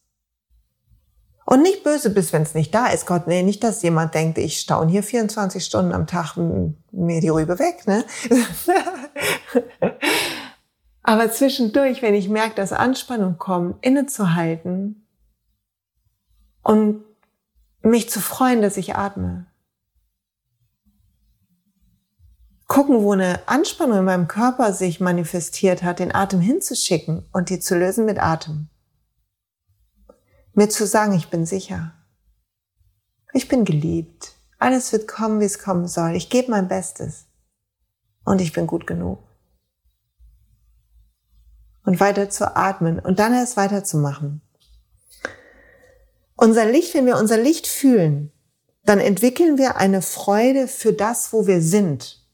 [1.47, 3.07] und nicht böse bist, wenn es nicht da ist.
[3.07, 7.29] Gott, nee, nicht, dass jemand denkt, ich staune hier 24 Stunden am Tag mir die
[7.29, 8.05] Rübe weg, ne?
[11.05, 15.07] Aber zwischendurch, wenn ich merke, dass Anspannung kommt, innezuhalten
[16.63, 17.05] und
[17.81, 19.47] mich zu freuen, dass ich atme.
[22.67, 27.61] Gucken, wo eine Anspannung in meinem Körper sich manifestiert hat, den Atem hinzuschicken und die
[27.61, 28.69] zu lösen mit Atem.
[30.53, 31.93] Mir zu sagen, ich bin sicher.
[33.33, 34.33] Ich bin geliebt.
[34.59, 36.17] Alles wird kommen, wie es kommen soll.
[36.17, 37.27] Ich gebe mein Bestes.
[38.25, 39.19] Und ich bin gut genug.
[41.85, 44.41] Und weiter zu atmen und dann erst weiterzumachen.
[46.35, 48.33] unser Licht, wenn wir unser Licht fühlen,
[48.85, 52.26] dann entwickeln wir eine Freude für das, wo wir sind.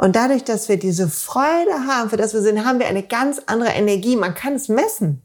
[0.00, 3.42] Und dadurch, dass wir diese Freude haben, für das wir sind, haben wir eine ganz
[3.44, 4.16] andere Energie.
[4.16, 5.20] Man kann es messen.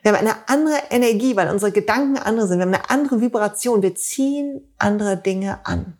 [0.00, 2.56] Wir haben eine andere Energie, weil unsere Gedanken andere sind.
[2.56, 3.82] Wir haben eine andere Vibration.
[3.82, 5.98] Wir ziehen andere Dinge an.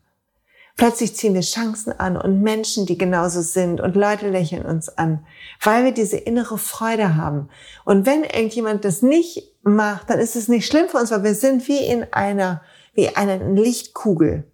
[0.78, 5.26] Plötzlich ziehen wir Chancen an und Menschen, die genauso sind und Leute lächeln uns an,
[5.62, 7.50] weil wir diese innere Freude haben.
[7.84, 11.34] Und wenn irgendjemand das nicht macht, dann ist es nicht schlimm für uns, weil wir
[11.34, 12.62] sind wie in einer,
[12.94, 14.50] wie einer Lichtkugel.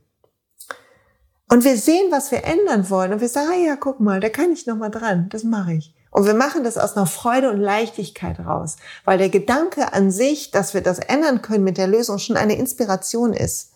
[1.53, 4.29] Und wir sehen, was wir ändern wollen und wir sagen, ah ja, guck mal, da
[4.29, 5.93] kann ich noch mal dran, das mache ich.
[6.13, 10.53] Und wir machen das aus einer Freude und Leichtigkeit raus, weil der Gedanke an sich,
[10.53, 13.73] dass wir das ändern können mit der Lösung, schon eine Inspiration ist.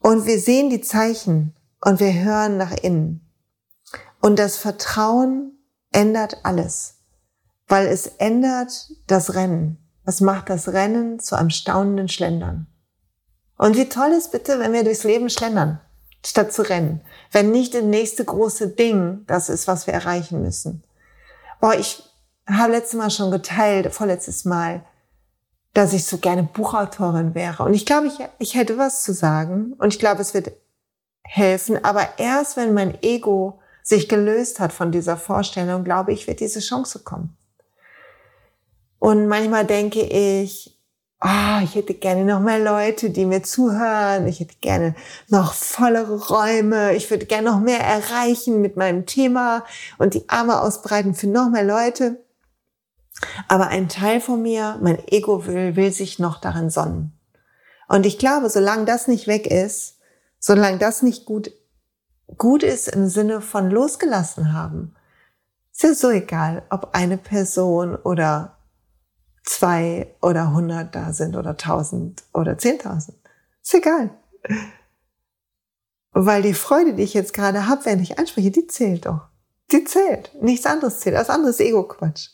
[0.00, 3.30] Und wir sehen die Zeichen und wir hören nach innen.
[4.22, 5.52] Und das Vertrauen
[5.92, 6.94] ändert alles,
[7.66, 9.76] weil es ändert das Rennen.
[10.06, 12.68] Es macht das Rennen zu einem staunenden Schlendern.
[13.58, 15.80] Und wie toll ist bitte, wenn wir durchs Leben schlendern,
[16.24, 17.02] statt zu rennen.
[17.32, 20.84] Wenn nicht das nächste große Ding das ist, was wir erreichen müssen.
[21.60, 22.02] Boah, ich
[22.46, 24.84] habe letztes Mal schon geteilt, vorletztes Mal,
[25.74, 27.64] dass ich so gerne Buchautorin wäre.
[27.64, 30.52] Und ich glaube, ich, ich hätte was zu sagen und ich glaube, es wird
[31.22, 31.84] helfen.
[31.84, 36.60] Aber erst wenn mein Ego sich gelöst hat von dieser Vorstellung, glaube ich, wird diese
[36.60, 37.36] Chance kommen.
[38.98, 40.77] Und manchmal denke ich,
[41.20, 44.26] ah, oh, ich hätte gerne noch mehr Leute, die mir zuhören.
[44.26, 44.94] Ich hätte gerne
[45.28, 46.94] noch vollere Räume.
[46.94, 49.64] Ich würde gerne noch mehr erreichen mit meinem Thema
[49.98, 52.24] und die Arme ausbreiten für noch mehr Leute.
[53.48, 57.12] Aber ein Teil von mir, mein Ego will, will sich noch darin sonnen.
[57.88, 59.96] Und ich glaube, solange das nicht weg ist,
[60.38, 61.50] solange das nicht gut,
[62.36, 64.94] gut ist im Sinne von losgelassen haben,
[65.72, 68.57] ist ja so egal, ob eine Person oder
[69.48, 73.16] zwei oder hundert da sind oder tausend oder zehntausend.
[73.62, 74.10] Ist egal.
[76.12, 79.28] Weil die Freude, die ich jetzt gerade habe, wenn ich anspreche, die zählt doch.
[79.72, 80.30] Die zählt.
[80.42, 81.16] Nichts anderes zählt.
[81.16, 82.28] Das andere ist Ego-Quatsch.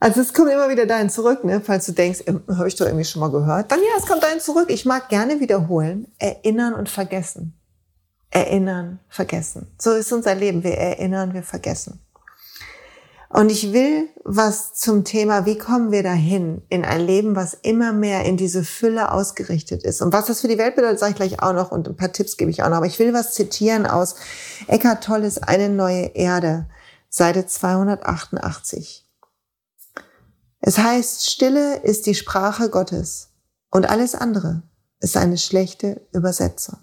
[0.00, 1.60] Also es kommt immer wieder dahin zurück, ne?
[1.60, 3.70] falls du denkst, ähm, habe ich doch irgendwie schon mal gehört.
[3.70, 4.70] Dann ja, es kommt dahin zurück.
[4.70, 6.10] Ich mag gerne wiederholen.
[6.18, 7.54] Erinnern und vergessen.
[8.30, 9.66] Erinnern, vergessen.
[9.78, 10.64] So ist unser Leben.
[10.64, 12.00] Wir erinnern, wir vergessen.
[13.32, 17.92] Und ich will was zum Thema, wie kommen wir dahin in ein Leben, was immer
[17.92, 20.02] mehr in diese Fülle ausgerichtet ist.
[20.02, 22.12] Und was das für die Welt bedeutet, sage ich gleich auch noch und ein paar
[22.12, 22.78] Tipps gebe ich auch noch.
[22.78, 24.16] Aber ich will was zitieren aus
[24.66, 26.66] Eckhart Tolles Eine neue Erde,
[27.08, 29.08] Seite 288.
[30.60, 33.28] Es heißt, Stille ist die Sprache Gottes
[33.70, 34.64] und alles andere
[34.98, 36.78] ist eine schlechte Übersetzung.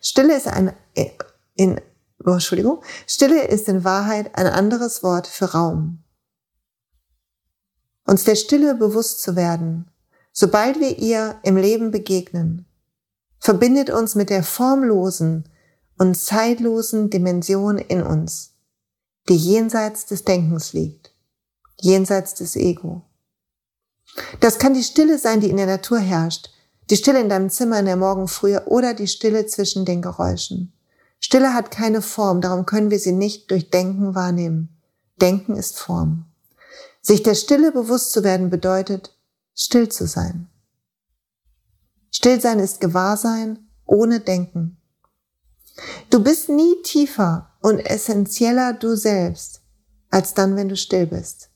[0.00, 0.72] Stille ist ein,
[1.56, 1.80] in,
[2.24, 6.02] oh, Entschuldigung, Stille ist in Wahrheit ein anderes Wort für Raum.
[8.06, 9.90] Uns der Stille bewusst zu werden,
[10.32, 12.66] sobald wir ihr im Leben begegnen,
[13.38, 15.48] verbindet uns mit der formlosen
[15.98, 18.54] und zeitlosen Dimension in uns,
[19.28, 21.10] die jenseits des Denkens liegt
[21.82, 23.02] jenseits des Ego.
[24.40, 26.50] Das kann die Stille sein, die in der Natur herrscht,
[26.90, 30.72] die Stille in deinem Zimmer in der Morgenfrühe oder die Stille zwischen den Geräuschen.
[31.20, 34.80] Stille hat keine Form, darum können wir sie nicht durch Denken wahrnehmen.
[35.20, 36.24] Denken ist Form.
[37.02, 39.16] Sich der Stille bewusst zu werden bedeutet,
[39.54, 40.48] still zu sein.
[42.10, 44.78] Stillsein ist Gewahrsein ohne Denken.
[46.08, 49.62] Du bist nie tiefer und essentieller du selbst,
[50.10, 51.50] als dann, wenn du still bist.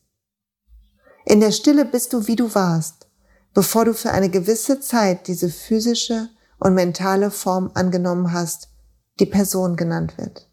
[1.25, 3.07] In der Stille bist du, wie du warst,
[3.53, 8.69] bevor du für eine gewisse Zeit diese physische und mentale Form angenommen hast,
[9.19, 10.47] die Person genannt wird.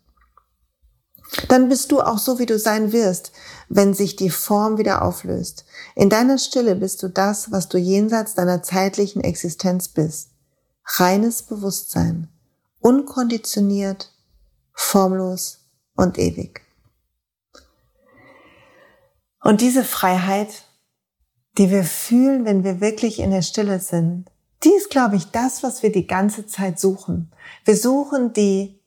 [1.49, 3.33] Dann bist du auch so, wie du sein wirst,
[3.69, 5.65] wenn sich die Form wieder auflöst.
[5.95, 10.31] In deiner Stille bist du das, was du jenseits deiner zeitlichen Existenz bist.
[10.85, 12.29] Reines Bewusstsein,
[12.81, 14.13] unkonditioniert,
[14.75, 15.61] formlos
[15.95, 16.61] und ewig.
[19.41, 20.67] Und diese Freiheit,
[21.59, 24.32] die wir fühlen, wenn wir wirklich in der Stille sind,
[24.65, 27.33] die ist, glaube ich, das, was wir die ganze Zeit suchen.
[27.65, 28.79] Wir suchen die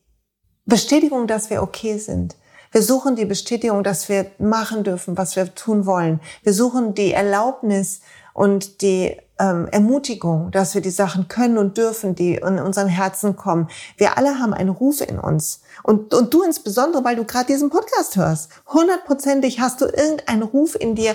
[0.64, 2.36] Bestätigung, dass wir okay sind.
[2.72, 6.20] Wir suchen die Bestätigung, dass wir machen dürfen, was wir tun wollen.
[6.42, 8.00] Wir suchen die Erlaubnis
[8.34, 13.36] und die ähm, Ermutigung, dass wir die Sachen können und dürfen, die in unseren Herzen
[13.36, 13.68] kommen.
[13.96, 15.62] Wir alle haben einen Ruf in uns.
[15.86, 18.50] Und, und du insbesondere, weil du gerade diesen Podcast hörst.
[18.66, 21.14] Hundertprozentig hast du irgendeinen Ruf in dir,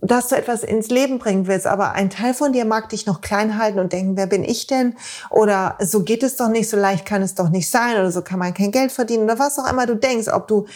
[0.00, 1.68] dass du etwas ins Leben bringen willst.
[1.68, 4.66] Aber ein Teil von dir mag dich noch klein halten und denken, wer bin ich
[4.66, 4.96] denn?
[5.30, 7.94] Oder so geht es doch nicht, so leicht kann es doch nicht sein.
[7.94, 9.22] Oder so kann man kein Geld verdienen.
[9.22, 10.26] Oder was auch immer du denkst.
[10.32, 10.66] Ob du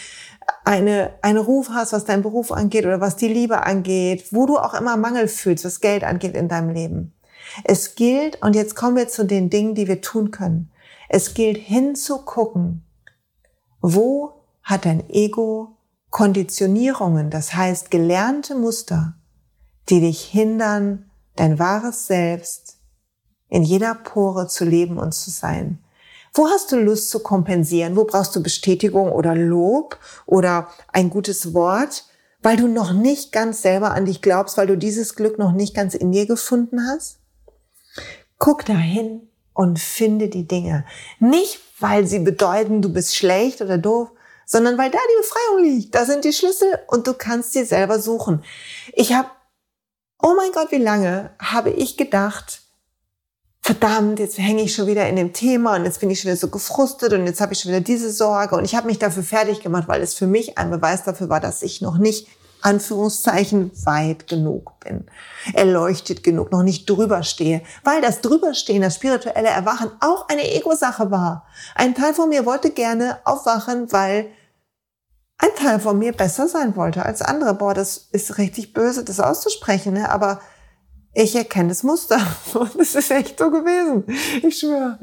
[0.63, 4.57] eine, einen Ruf hast, was deinen Beruf angeht oder was die Liebe angeht, wo du
[4.57, 7.13] auch immer Mangel fühlst, was Geld angeht in deinem Leben.
[7.65, 10.71] Es gilt, und jetzt kommen wir zu den Dingen, die wir tun können.
[11.09, 12.86] Es gilt hinzugucken,
[13.81, 15.77] wo hat dein Ego
[16.09, 19.15] Konditionierungen, das heißt gelernte Muster,
[19.89, 22.77] die dich hindern, dein wahres Selbst
[23.49, 25.79] in jeder Pore zu leben und zu sein.
[26.33, 27.95] Wo hast du Lust zu kompensieren?
[27.95, 32.05] Wo brauchst du Bestätigung oder Lob oder ein gutes Wort,
[32.41, 35.75] weil du noch nicht ganz selber an dich glaubst, weil du dieses Glück noch nicht
[35.75, 37.19] ganz in dir gefunden hast?
[38.37, 40.85] Guck dahin und finde die Dinge.
[41.19, 44.09] Nicht, weil sie bedeuten, du bist schlecht oder doof,
[44.45, 45.95] sondern weil da die Befreiung liegt.
[45.95, 48.43] Da sind die Schlüssel und du kannst sie selber suchen.
[48.93, 49.29] Ich habe,
[50.21, 52.61] oh mein Gott, wie lange habe ich gedacht,
[53.61, 56.39] verdammt, jetzt hänge ich schon wieder in dem Thema und jetzt bin ich schon wieder
[56.39, 59.23] so gefrustet und jetzt habe ich schon wieder diese Sorge und ich habe mich dafür
[59.23, 62.27] fertig gemacht, weil es für mich ein Beweis dafür war, dass ich noch nicht
[62.67, 65.05] Anführungszeichen weit genug bin,
[65.53, 71.09] erleuchtet genug, noch nicht drüber stehe, weil das drüberstehen, das spirituelle Erwachen auch eine Ego-Sache
[71.09, 71.45] war.
[71.75, 74.27] Ein Teil von mir wollte gerne aufwachen, weil
[75.37, 77.53] ein Teil von mir besser sein wollte als andere.
[77.53, 80.09] Boah, das ist richtig böse, das auszusprechen, ne?
[80.09, 80.41] aber
[81.13, 82.19] ich erkenne das Muster.
[82.53, 84.03] Und es ist echt so gewesen.
[84.45, 84.99] Ich schwöre.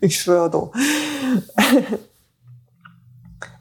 [0.00, 0.72] Ich schwöre doch.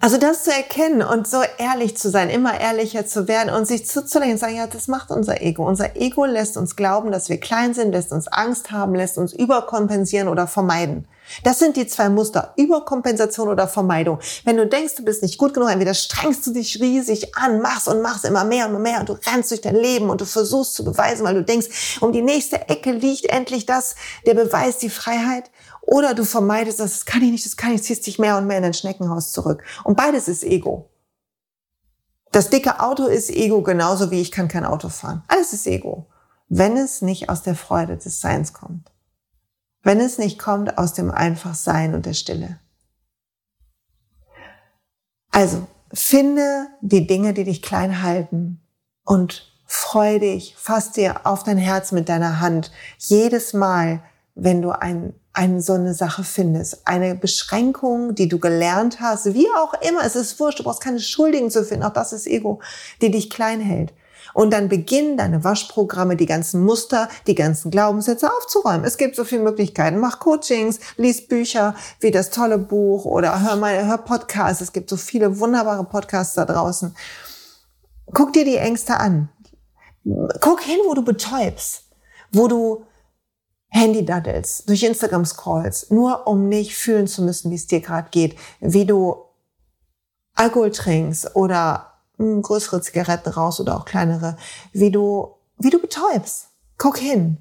[0.02, 3.86] Also das zu erkennen und so ehrlich zu sein, immer ehrlicher zu werden und sich
[3.86, 5.68] zuzulegen und sagen, ja, das macht unser Ego.
[5.68, 9.34] Unser Ego lässt uns glauben, dass wir klein sind, lässt uns Angst haben, lässt uns
[9.34, 11.06] überkompensieren oder vermeiden.
[11.44, 14.20] Das sind die zwei Muster, Überkompensation oder Vermeidung.
[14.46, 17.88] Wenn du denkst, du bist nicht gut genug, entweder strengst du dich riesig an, machst
[17.88, 20.76] und machst immer mehr und mehr und du rennst durch dein Leben und du versuchst
[20.76, 24.90] zu beweisen, weil du denkst, um die nächste Ecke liegt endlich das, der Beweis, die
[24.90, 25.52] Freiheit.
[25.92, 28.46] Oder du vermeidest das, das kann ich nicht, das kann ich, ziehst dich mehr und
[28.46, 29.64] mehr in dein Schneckenhaus zurück.
[29.84, 30.92] Und beides ist Ego.
[32.32, 35.24] Das dicke Auto ist Ego genauso wie ich kann kein Auto fahren.
[35.28, 36.06] Alles ist Ego.
[36.48, 38.92] Wenn es nicht aus der Freude des Seins kommt.
[39.82, 42.60] Wenn es nicht kommt aus dem Einfachsein und der Stille.
[45.32, 48.62] Also, finde die Dinge, die dich klein halten
[49.06, 54.04] und freu dich, fass dir auf dein Herz mit deiner Hand jedes Mal,
[54.36, 56.82] wenn du ein eine, so eine Sache findest.
[56.86, 61.00] Eine Beschränkung, die du gelernt hast, wie auch immer, es ist wurscht, du brauchst keine
[61.00, 62.60] Schuldigen zu finden, auch das ist Ego,
[63.02, 63.94] die dich klein hält.
[64.34, 68.86] Und dann beginnen deine Waschprogramme, die ganzen Muster, die ganzen Glaubenssätze aufzuräumen.
[68.86, 69.98] Es gibt so viele Möglichkeiten.
[69.98, 74.62] Mach Coachings, lies Bücher wie das tolle Buch oder hör mal, hör Podcasts.
[74.62, 76.96] Es gibt so viele wunderbare Podcasts da draußen.
[78.14, 79.30] Guck dir die Ängste an.
[80.42, 81.86] Guck hin, wo du betäubst,
[82.32, 82.86] wo du
[83.70, 88.86] Handy-Daddles, durch Instagram-Scrolls, nur um nicht fühlen zu müssen, wie es dir gerade geht, wie
[88.86, 89.16] du
[90.34, 94.38] Alkohol trinkst oder mh, hm, größere Zigaretten raus oder auch kleinere,
[94.74, 96.48] wie du, wie du betäubst.
[96.78, 97.38] Guck hin.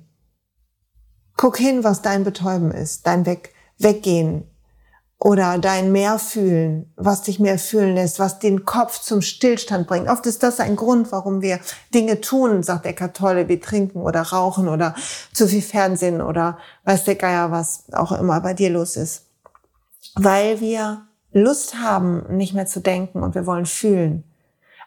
[1.37, 4.51] Guck hin, was dein Betäuben ist, dein Weg, Weggehen,
[5.21, 10.09] oder dein Mehr fühlen, was dich mehr fühlen lässt, was den Kopf zum Stillstand bringt.
[10.09, 11.59] Oft ist das ein Grund, warum wir
[11.93, 14.95] Dinge tun, sagt der Kathole, wie trinken oder rauchen oder
[15.33, 19.25] zu viel Fernsehen oder weiß der Geier, was auch immer bei dir los ist.
[20.15, 21.03] Weil wir
[21.33, 24.25] Lust haben, nicht mehr zu denken und wir wollen fühlen.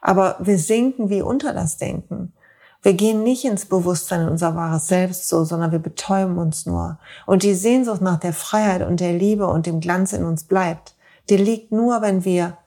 [0.02, 2.34] Aber wir sinken wie unter das Denken.
[2.82, 6.98] Wir gehen nicht ins Bewusstsein in unser wahres Selbst so, sondern wir betäuben uns nur.
[7.28, 10.96] Und die Sehnsucht nach der Freiheit und der Liebe und dem Glanz in uns bleibt.
[11.30, 12.58] Die liegt nur, wenn wir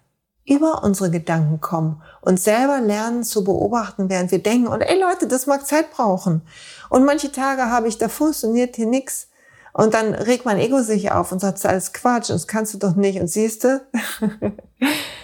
[0.46, 4.68] über unsere Gedanken kommen und selber lernen zu beobachten, während wir denken.
[4.68, 6.42] Und ey Leute, das mag Zeit brauchen.
[6.90, 9.28] Und manche Tage habe ich, da funktioniert hier nix.
[9.72, 12.74] Und dann regt mein Ego sich auf und sagt, das ist alles Quatsch, das kannst
[12.74, 13.20] du doch nicht.
[13.20, 13.80] Und siehst du,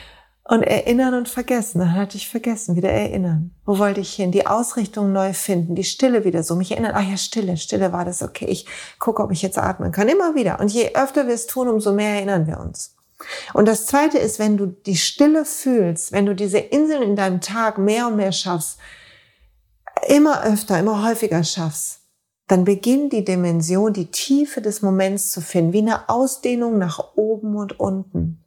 [0.51, 1.79] Und erinnern und vergessen.
[1.79, 3.53] Dann hatte ich vergessen, wieder erinnern.
[3.65, 4.33] Wo wollte ich hin?
[4.33, 6.57] Die Ausrichtung neu finden, die Stille wieder so.
[6.57, 8.47] Mich erinnern, ach ja, Stille, Stille war das, okay.
[8.47, 8.67] Ich
[8.99, 10.09] gucke, ob ich jetzt atmen kann.
[10.09, 10.59] Immer wieder.
[10.59, 12.97] Und je öfter wir es tun, umso mehr erinnern wir uns.
[13.55, 17.41] Und das zweite ist, wenn du die Stille fühlst, wenn du diese Inseln in deinem
[17.41, 18.81] Tag mehr und mehr schaffst,
[20.09, 22.01] immer öfter, immer häufiger schaffst,
[22.49, 27.55] dann beginnt die Dimension, die Tiefe des Moments zu finden, wie eine Ausdehnung nach oben
[27.55, 28.43] und unten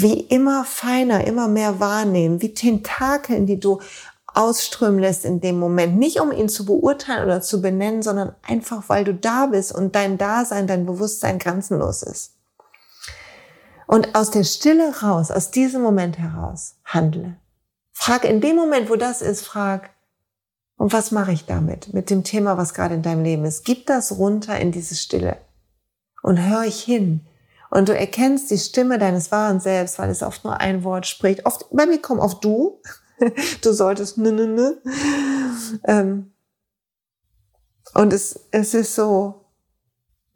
[0.00, 3.80] wie immer feiner, immer mehr wahrnehmen, wie Tentakeln, die du
[4.26, 5.98] ausströmen lässt in dem Moment.
[5.98, 9.96] Nicht um ihn zu beurteilen oder zu benennen, sondern einfach, weil du da bist und
[9.96, 12.34] dein Dasein, dein Bewusstsein grenzenlos ist.
[13.88, 17.36] Und aus der Stille raus, aus diesem Moment heraus, handle.
[17.92, 19.90] Frag in dem Moment, wo das ist, frag,
[20.76, 21.92] und was mache ich damit?
[21.92, 23.64] Mit dem Thema, was gerade in deinem Leben ist.
[23.64, 25.38] Gib das runter in diese Stille.
[26.22, 27.26] Und hör ich hin
[27.70, 31.44] Und du erkennst die Stimme deines wahren Selbst, weil es oft nur ein Wort spricht.
[31.46, 32.80] Oft, bei mir kommt auf du.
[33.62, 36.26] du solltest ne, ne, ne.
[37.94, 39.44] Und es, es ist so,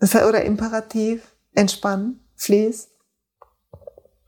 [0.01, 2.89] oder Imperativ, entspannen, fließ.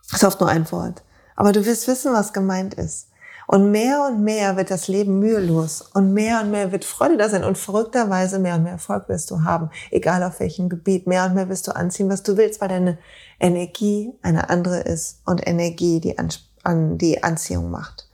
[0.06, 1.02] Es ist oft nur ein Wort.
[1.36, 3.08] Aber du wirst wissen, was gemeint ist.
[3.54, 7.28] Und mehr und mehr wird das Leben mühelos und mehr und mehr wird Freude da
[7.28, 11.06] sein und verrückterweise mehr und mehr Erfolg wirst du haben, egal auf welchem Gebiet.
[11.06, 12.98] Mehr und mehr wirst du anziehen, was du willst, weil deine
[13.38, 18.08] Energie eine andere ist und Energie die, an, die Anziehung macht.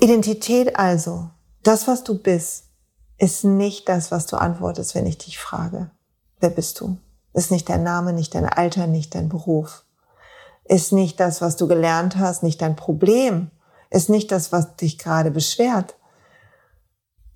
[0.00, 1.28] Identität also,
[1.62, 2.70] das, was du bist,
[3.18, 5.90] ist nicht das, was du antwortest, wenn ich dich frage.
[6.40, 6.96] Wer bist du?
[7.34, 9.84] Ist nicht dein Name, nicht dein Alter, nicht dein Beruf.
[10.64, 13.50] Ist nicht das, was du gelernt hast, nicht dein Problem,
[13.94, 15.96] ist nicht das, was dich gerade beschwert.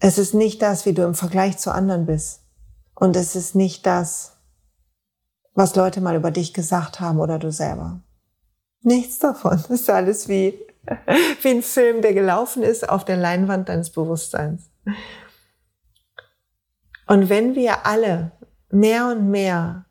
[0.01, 2.43] Es ist nicht das, wie du im Vergleich zu anderen bist.
[2.95, 4.37] Und es ist nicht das,
[5.55, 8.01] was Leute mal über dich gesagt haben oder du selber.
[8.83, 9.53] Nichts davon.
[9.53, 10.59] Das ist alles wie,
[11.43, 14.71] wie ein Film, der gelaufen ist auf der Leinwand deines Bewusstseins.
[17.07, 18.33] Und wenn wir alle
[18.71, 19.87] mehr und mehr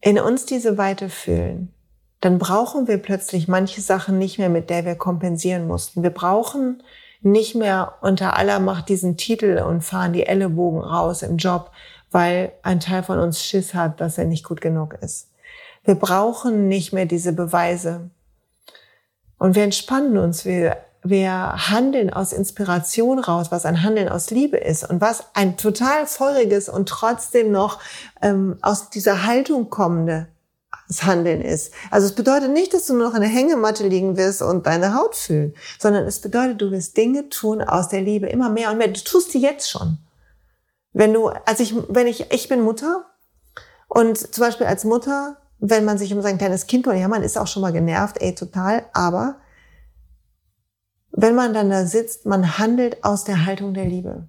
[0.00, 1.71] in uns diese Weite fühlen,
[2.22, 6.04] dann brauchen wir plötzlich manche Sachen nicht mehr, mit der wir kompensieren mussten.
[6.04, 6.80] Wir brauchen
[7.20, 11.72] nicht mehr unter aller Macht diesen Titel und fahren die Ellenbogen raus im Job,
[12.12, 15.30] weil ein Teil von uns Schiss hat, dass er nicht gut genug ist.
[15.82, 18.10] Wir brauchen nicht mehr diese Beweise.
[19.36, 21.32] Und wir entspannen uns, wir, wir
[21.70, 26.68] handeln aus Inspiration raus, was ein Handeln aus Liebe ist und was ein total feuriges
[26.68, 27.80] und trotzdem noch
[28.22, 30.28] ähm, aus dieser Haltung kommende
[30.88, 31.72] das Handeln ist.
[31.90, 34.94] Also es bedeutet nicht, dass du nur noch in der Hängematte liegen wirst und deine
[34.94, 38.78] Haut fühlen, sondern es bedeutet, du wirst Dinge tun aus der Liebe immer mehr und
[38.78, 38.88] mehr.
[38.88, 39.98] Du tust die jetzt schon.
[40.92, 43.06] Wenn du, also ich, wenn ich, ich bin Mutter
[43.88, 47.22] und zum Beispiel als Mutter, wenn man sich um sein kleines Kind kümmert, ja, man
[47.22, 49.36] ist auch schon mal genervt, ey, total, aber
[51.12, 54.28] wenn man dann da sitzt, man handelt aus der Haltung der Liebe.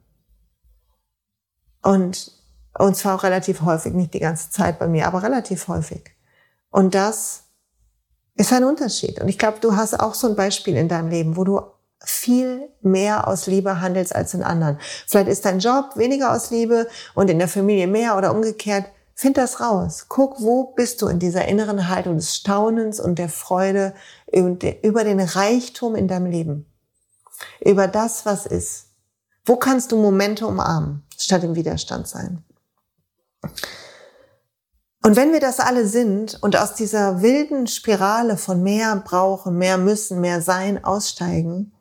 [1.82, 2.32] Und,
[2.78, 6.13] und zwar auch relativ häufig, nicht die ganze Zeit bei mir, aber relativ häufig.
[6.74, 7.44] Und das
[8.34, 9.22] ist ein Unterschied.
[9.22, 11.62] Und ich glaube, du hast auch so ein Beispiel in deinem Leben, wo du
[12.04, 14.80] viel mehr aus Liebe handelst als in anderen.
[15.08, 18.88] Vielleicht ist dein Job weniger aus Liebe und in der Familie mehr oder umgekehrt.
[19.14, 20.08] Find das raus.
[20.10, 23.94] Guck, wo bist du in dieser inneren Haltung des Staunens und der Freude
[24.32, 26.66] über den Reichtum in deinem Leben.
[27.64, 28.88] Über das, was ist.
[29.46, 32.44] Wo kannst du Momente umarmen, statt im Widerstand sein?
[35.06, 39.78] Und wenn wir das alle sind und aus dieser wilden Spirale von mehr brauchen, mehr
[39.78, 41.74] müssen, mehr sein aussteigen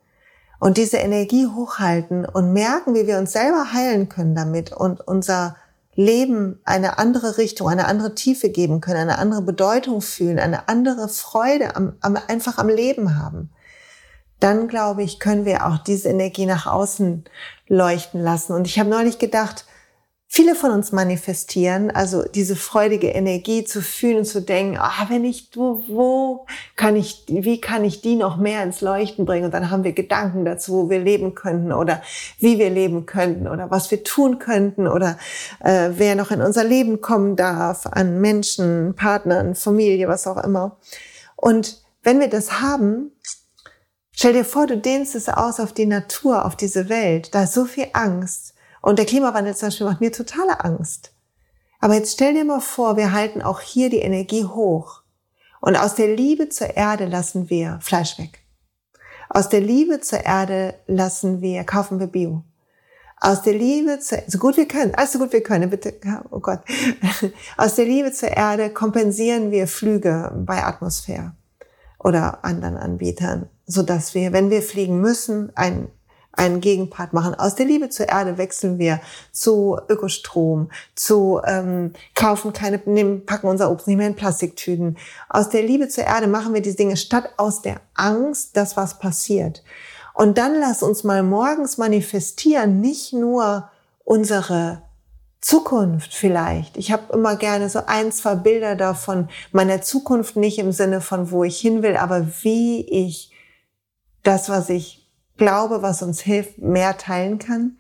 [0.58, 5.54] und diese Energie hochhalten und merken, wie wir uns selber heilen können damit und unser
[5.94, 11.08] Leben eine andere Richtung, eine andere Tiefe geben können, eine andere Bedeutung fühlen, eine andere
[11.08, 13.50] Freude am, am, einfach am Leben haben,
[14.40, 17.22] dann glaube ich, können wir auch diese Energie nach außen
[17.68, 18.54] leuchten lassen.
[18.54, 19.66] Und ich habe neulich gedacht,
[20.34, 25.26] viele von uns manifestieren, also diese freudige Energie zu fühlen und zu denken, ah, wenn
[25.26, 29.44] ich, wo, wo kann ich, wie kann ich die noch mehr ins Leuchten bringen?
[29.44, 32.00] Und dann haben wir Gedanken dazu, wo wir leben könnten oder
[32.38, 35.18] wie wir leben könnten oder was wir tun könnten oder
[35.60, 40.78] äh, wer noch in unser Leben kommen darf an Menschen, Partnern, Familie, was auch immer.
[41.36, 43.12] Und wenn wir das haben,
[44.12, 47.34] stell dir vor, du dehnst es aus auf die Natur, auf diese Welt.
[47.34, 51.14] Da ist so viel Angst und der Klimawandel zum Beispiel macht mir totale Angst.
[51.80, 55.02] Aber jetzt stell dir mal vor, wir halten auch hier die Energie hoch.
[55.60, 58.40] Und aus der Liebe zur Erde lassen wir Fleisch weg.
[59.28, 62.44] Aus der Liebe zur Erde lassen wir, kaufen wir Bio.
[63.20, 65.94] Aus der Liebe zur, so gut wir können, alles so gut wir können, bitte,
[66.30, 66.60] oh Gott.
[67.56, 71.32] Aus der Liebe zur Erde kompensieren wir Flüge bei Atmosphäre
[72.00, 75.88] oder anderen Anbietern, so dass wir, wenn wir fliegen müssen, ein
[76.32, 77.34] einen Gegenpart machen.
[77.34, 79.00] Aus der Liebe zur Erde wechseln wir
[79.32, 84.96] zu Ökostrom, zu ähm, kaufen keine, nehmen, packen unser Obst nicht mehr in Plastiktüten.
[85.28, 88.98] Aus der Liebe zur Erde machen wir diese Dinge statt aus der Angst, dass was
[88.98, 89.62] passiert.
[90.14, 93.70] Und dann lass uns mal morgens manifestieren, nicht nur
[94.04, 94.82] unsere
[95.40, 96.76] Zukunft vielleicht.
[96.76, 101.30] Ich habe immer gerne so ein, zwei Bilder davon meiner Zukunft, nicht im Sinne von,
[101.30, 103.32] wo ich hin will, aber wie ich
[104.22, 105.01] das, was ich
[105.36, 107.78] Glaube, was uns hilft, mehr teilen kann.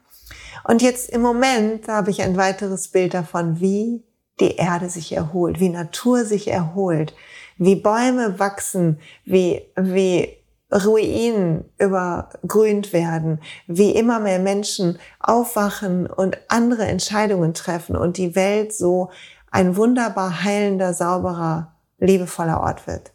[0.64, 4.02] Und jetzt im Moment habe ich ein weiteres Bild davon, wie
[4.40, 7.14] die Erde sich erholt, wie Natur sich erholt,
[7.58, 10.36] wie Bäume wachsen, wie, wie
[10.72, 18.72] Ruinen übergrünt werden, wie immer mehr Menschen aufwachen und andere Entscheidungen treffen und die Welt
[18.72, 19.10] so
[19.50, 23.12] ein wunderbar heilender, sauberer, liebevoller Ort wird.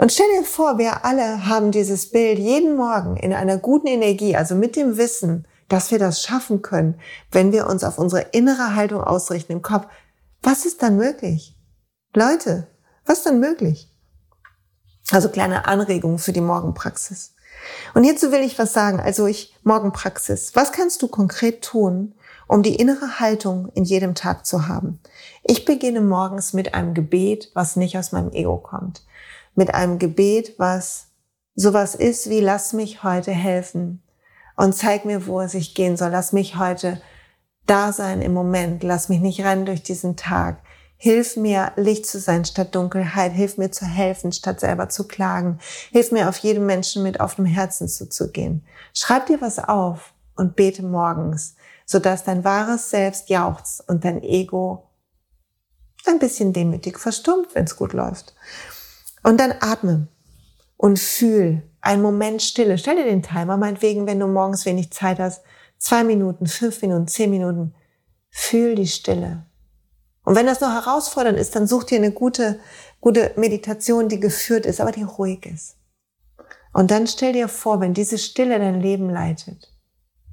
[0.00, 4.34] Und stell dir vor, wir alle haben dieses Bild jeden Morgen in einer guten Energie,
[4.34, 6.98] also mit dem Wissen, dass wir das schaffen können,
[7.32, 9.88] wenn wir uns auf unsere innere Haltung ausrichten im Kopf.
[10.40, 11.54] Was ist dann möglich?
[12.14, 12.66] Leute,
[13.04, 13.94] was ist dann möglich?
[15.10, 17.34] Also kleine Anregung für die Morgenpraxis.
[17.92, 19.00] Und hierzu will ich was sagen.
[19.00, 20.52] Also ich, Morgenpraxis.
[20.54, 22.14] Was kannst du konkret tun,
[22.48, 24.98] um die innere Haltung in jedem Tag zu haben?
[25.42, 29.02] Ich beginne morgens mit einem Gebet, was nicht aus meinem Ego kommt
[29.60, 31.08] mit einem Gebet, was
[31.54, 34.02] sowas ist wie, lass mich heute helfen
[34.56, 36.08] und zeig mir, wo es sich gehen soll.
[36.08, 36.98] Lass mich heute
[37.66, 38.82] da sein im Moment.
[38.82, 40.62] Lass mich nicht rennen durch diesen Tag.
[40.96, 43.32] Hilf mir, Licht zu sein statt Dunkelheit.
[43.32, 45.58] Hilf mir zu helfen, statt selber zu klagen.
[45.90, 48.64] Hilf mir, auf jedem Menschen mit offenem Herzen zuzugehen.
[48.94, 51.54] Schreib dir was auf und bete morgens,
[51.84, 54.86] sodass dein wahres Selbst jauchzt und dein Ego
[56.06, 58.34] ein bisschen demütig verstummt, wenn es gut läuft.
[59.22, 60.08] Und dann atme
[60.76, 62.78] und fühl einen Moment Stille.
[62.78, 65.42] Stell dir den Timer, meinetwegen, wenn du morgens wenig Zeit hast,
[65.78, 67.74] zwei Minuten, fünf Minuten, zehn Minuten.
[68.30, 69.44] Fühl die Stille.
[70.24, 72.60] Und wenn das noch herausfordernd ist, dann such dir eine gute,
[73.00, 75.76] gute Meditation, die geführt ist, aber die ruhig ist.
[76.72, 79.74] Und dann stell dir vor, wenn diese Stille dein Leben leitet,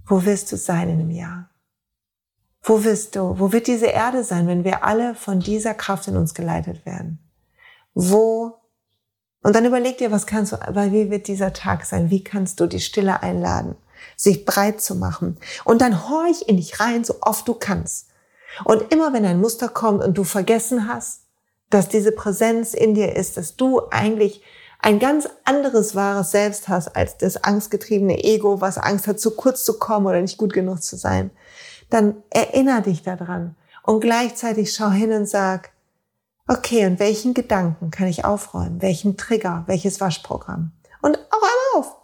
[0.06, 1.50] wo wirst du sein in einem Jahr?
[2.62, 6.18] Wo wirst du, wo wird diese Erde sein, wenn wir alle von dieser Kraft in
[6.18, 7.20] uns geleitet werden?
[7.94, 8.57] Wo
[9.44, 12.10] und dann überleg dir, was kannst du, weil wie wird dieser Tag sein?
[12.10, 13.76] Wie kannst du die Stille einladen,
[14.16, 15.38] sich breit zu machen?
[15.64, 18.08] Und dann horch in dich rein, so oft du kannst.
[18.66, 21.22] Und immer wenn ein Muster kommt und du vergessen hast,
[21.70, 24.42] dass diese Präsenz in dir ist, dass du eigentlich
[24.80, 29.64] ein ganz anderes wahres Selbst hast als das angstgetriebene Ego, was Angst hat, zu kurz
[29.64, 31.32] zu kommen oder nicht gut genug zu sein,
[31.90, 35.72] dann erinnere dich daran und gleichzeitig schau hin und sag,
[36.48, 38.82] Okay, und welchen Gedanken kann ich aufräumen?
[38.82, 39.64] Welchen Trigger?
[39.68, 40.72] Welches Waschprogramm?
[41.02, 41.98] Und auch auf.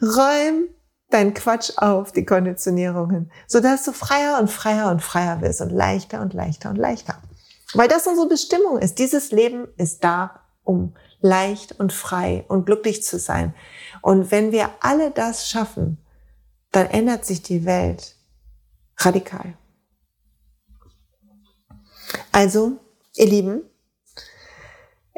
[0.00, 0.68] Räum
[1.10, 6.20] dein Quatsch auf, die Konditionierungen, sodass du freier und freier und freier wirst und leichter
[6.20, 7.20] und leichter und leichter.
[7.74, 8.98] Weil das unsere Bestimmung ist.
[8.98, 13.54] Dieses Leben ist da, um leicht und frei und glücklich zu sein.
[14.02, 15.98] Und wenn wir alle das schaffen,
[16.70, 18.16] dann ändert sich die Welt
[18.98, 19.56] radikal.
[22.32, 22.78] Also,
[23.14, 23.62] ihr Lieben,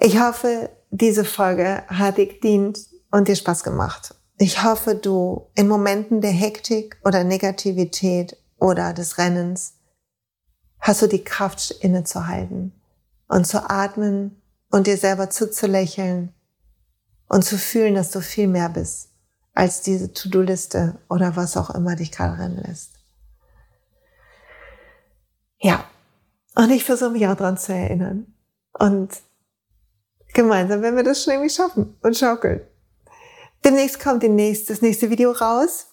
[0.00, 2.78] ich hoffe, diese Folge hat dir gedient
[3.10, 4.14] und dir Spaß gemacht.
[4.38, 9.74] Ich hoffe, du in Momenten der Hektik oder Negativität oder des Rennens
[10.80, 12.72] hast du die Kraft innezuhalten
[13.28, 14.40] und zu atmen
[14.70, 16.32] und dir selber zuzulächeln
[17.28, 19.10] und zu fühlen, dass du viel mehr bist
[19.52, 22.94] als diese To-Do-Liste oder was auch immer dich gerade rennen lässt.
[25.58, 25.84] Ja,
[26.54, 28.32] und ich versuche mich auch dran zu erinnern.
[28.72, 29.10] Und
[30.34, 32.62] Gemeinsam werden wir das schon irgendwie schaffen und schaukeln.
[33.64, 35.86] Demnächst kommt demnächst das nächste Video raus.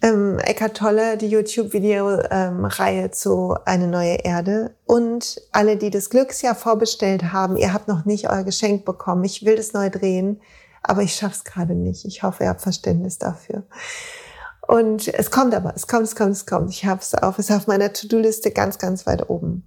[0.00, 4.74] Ähm, Eckart Tolle, die YouTube-Video-Reihe ähm, zu Eine neue Erde.
[4.84, 9.24] Und alle, die das Glücksjahr vorbestellt haben, ihr habt noch nicht euer Geschenk bekommen.
[9.24, 10.40] Ich will das neu drehen,
[10.82, 12.04] aber ich schaff's gerade nicht.
[12.04, 13.64] Ich hoffe, ihr habt Verständnis dafür.
[14.68, 16.70] Und es kommt aber, es kommt, es kommt, es kommt.
[16.70, 19.66] Ich habe es auf, es ist auf meiner To-Do-Liste ganz, ganz weit oben.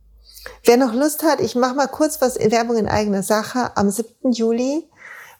[0.63, 3.75] Wer noch Lust hat, ich mache mal kurz was in Werbung in eigener Sache.
[3.75, 4.31] Am 7.
[4.31, 4.87] Juli,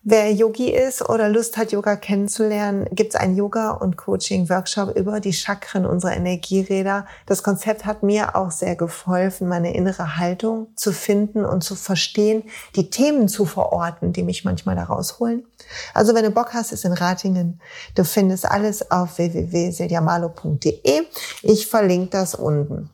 [0.03, 5.19] wer Yogi ist oder Lust hat, Yoga kennenzulernen, gibt es einen Yoga- und Coaching-Workshop über
[5.19, 7.07] die Chakren unserer Energieräder.
[7.25, 12.43] Das Konzept hat mir auch sehr geholfen, meine innere Haltung zu finden und zu verstehen,
[12.75, 15.45] die Themen zu verorten, die mich manchmal da rausholen.
[15.93, 17.59] Also wenn du Bock hast, ist in Ratingen.
[17.95, 21.03] Du findest alles auf www.seljamalo.de.
[21.43, 22.89] Ich verlinke das unten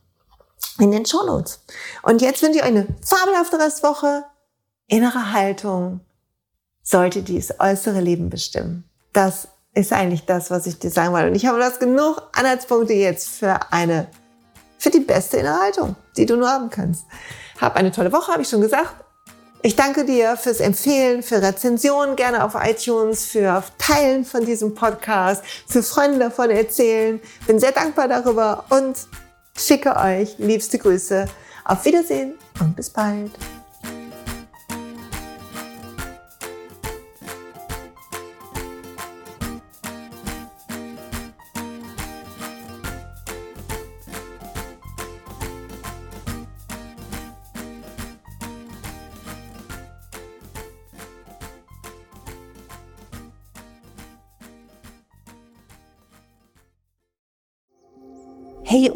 [0.80, 1.60] in den Shownotes.
[2.04, 4.26] Und jetzt wünsche ich euch eine fabelhafte Restwoche.
[4.88, 6.02] Innere Haltung
[6.84, 8.84] sollte dies äußere Leben bestimmen.
[9.14, 11.28] Das ist eigentlich das, was ich dir sagen wollte.
[11.28, 14.08] Und ich habe das genug Anhaltspunkte jetzt für eine,
[14.78, 17.06] für die beste innere Haltung, die du nur haben kannst.
[17.60, 18.94] Hab eine tolle Woche, habe ich schon gesagt.
[19.64, 25.44] Ich danke dir fürs Empfehlen, für Rezensionen gerne auf iTunes, für Teilen von diesem Podcast,
[25.68, 27.20] für Freunde davon erzählen.
[27.48, 28.96] Bin sehr dankbar darüber und
[29.58, 31.26] schicke euch liebste Grüße.
[31.66, 33.32] Auf Wiedersehen und bis bald.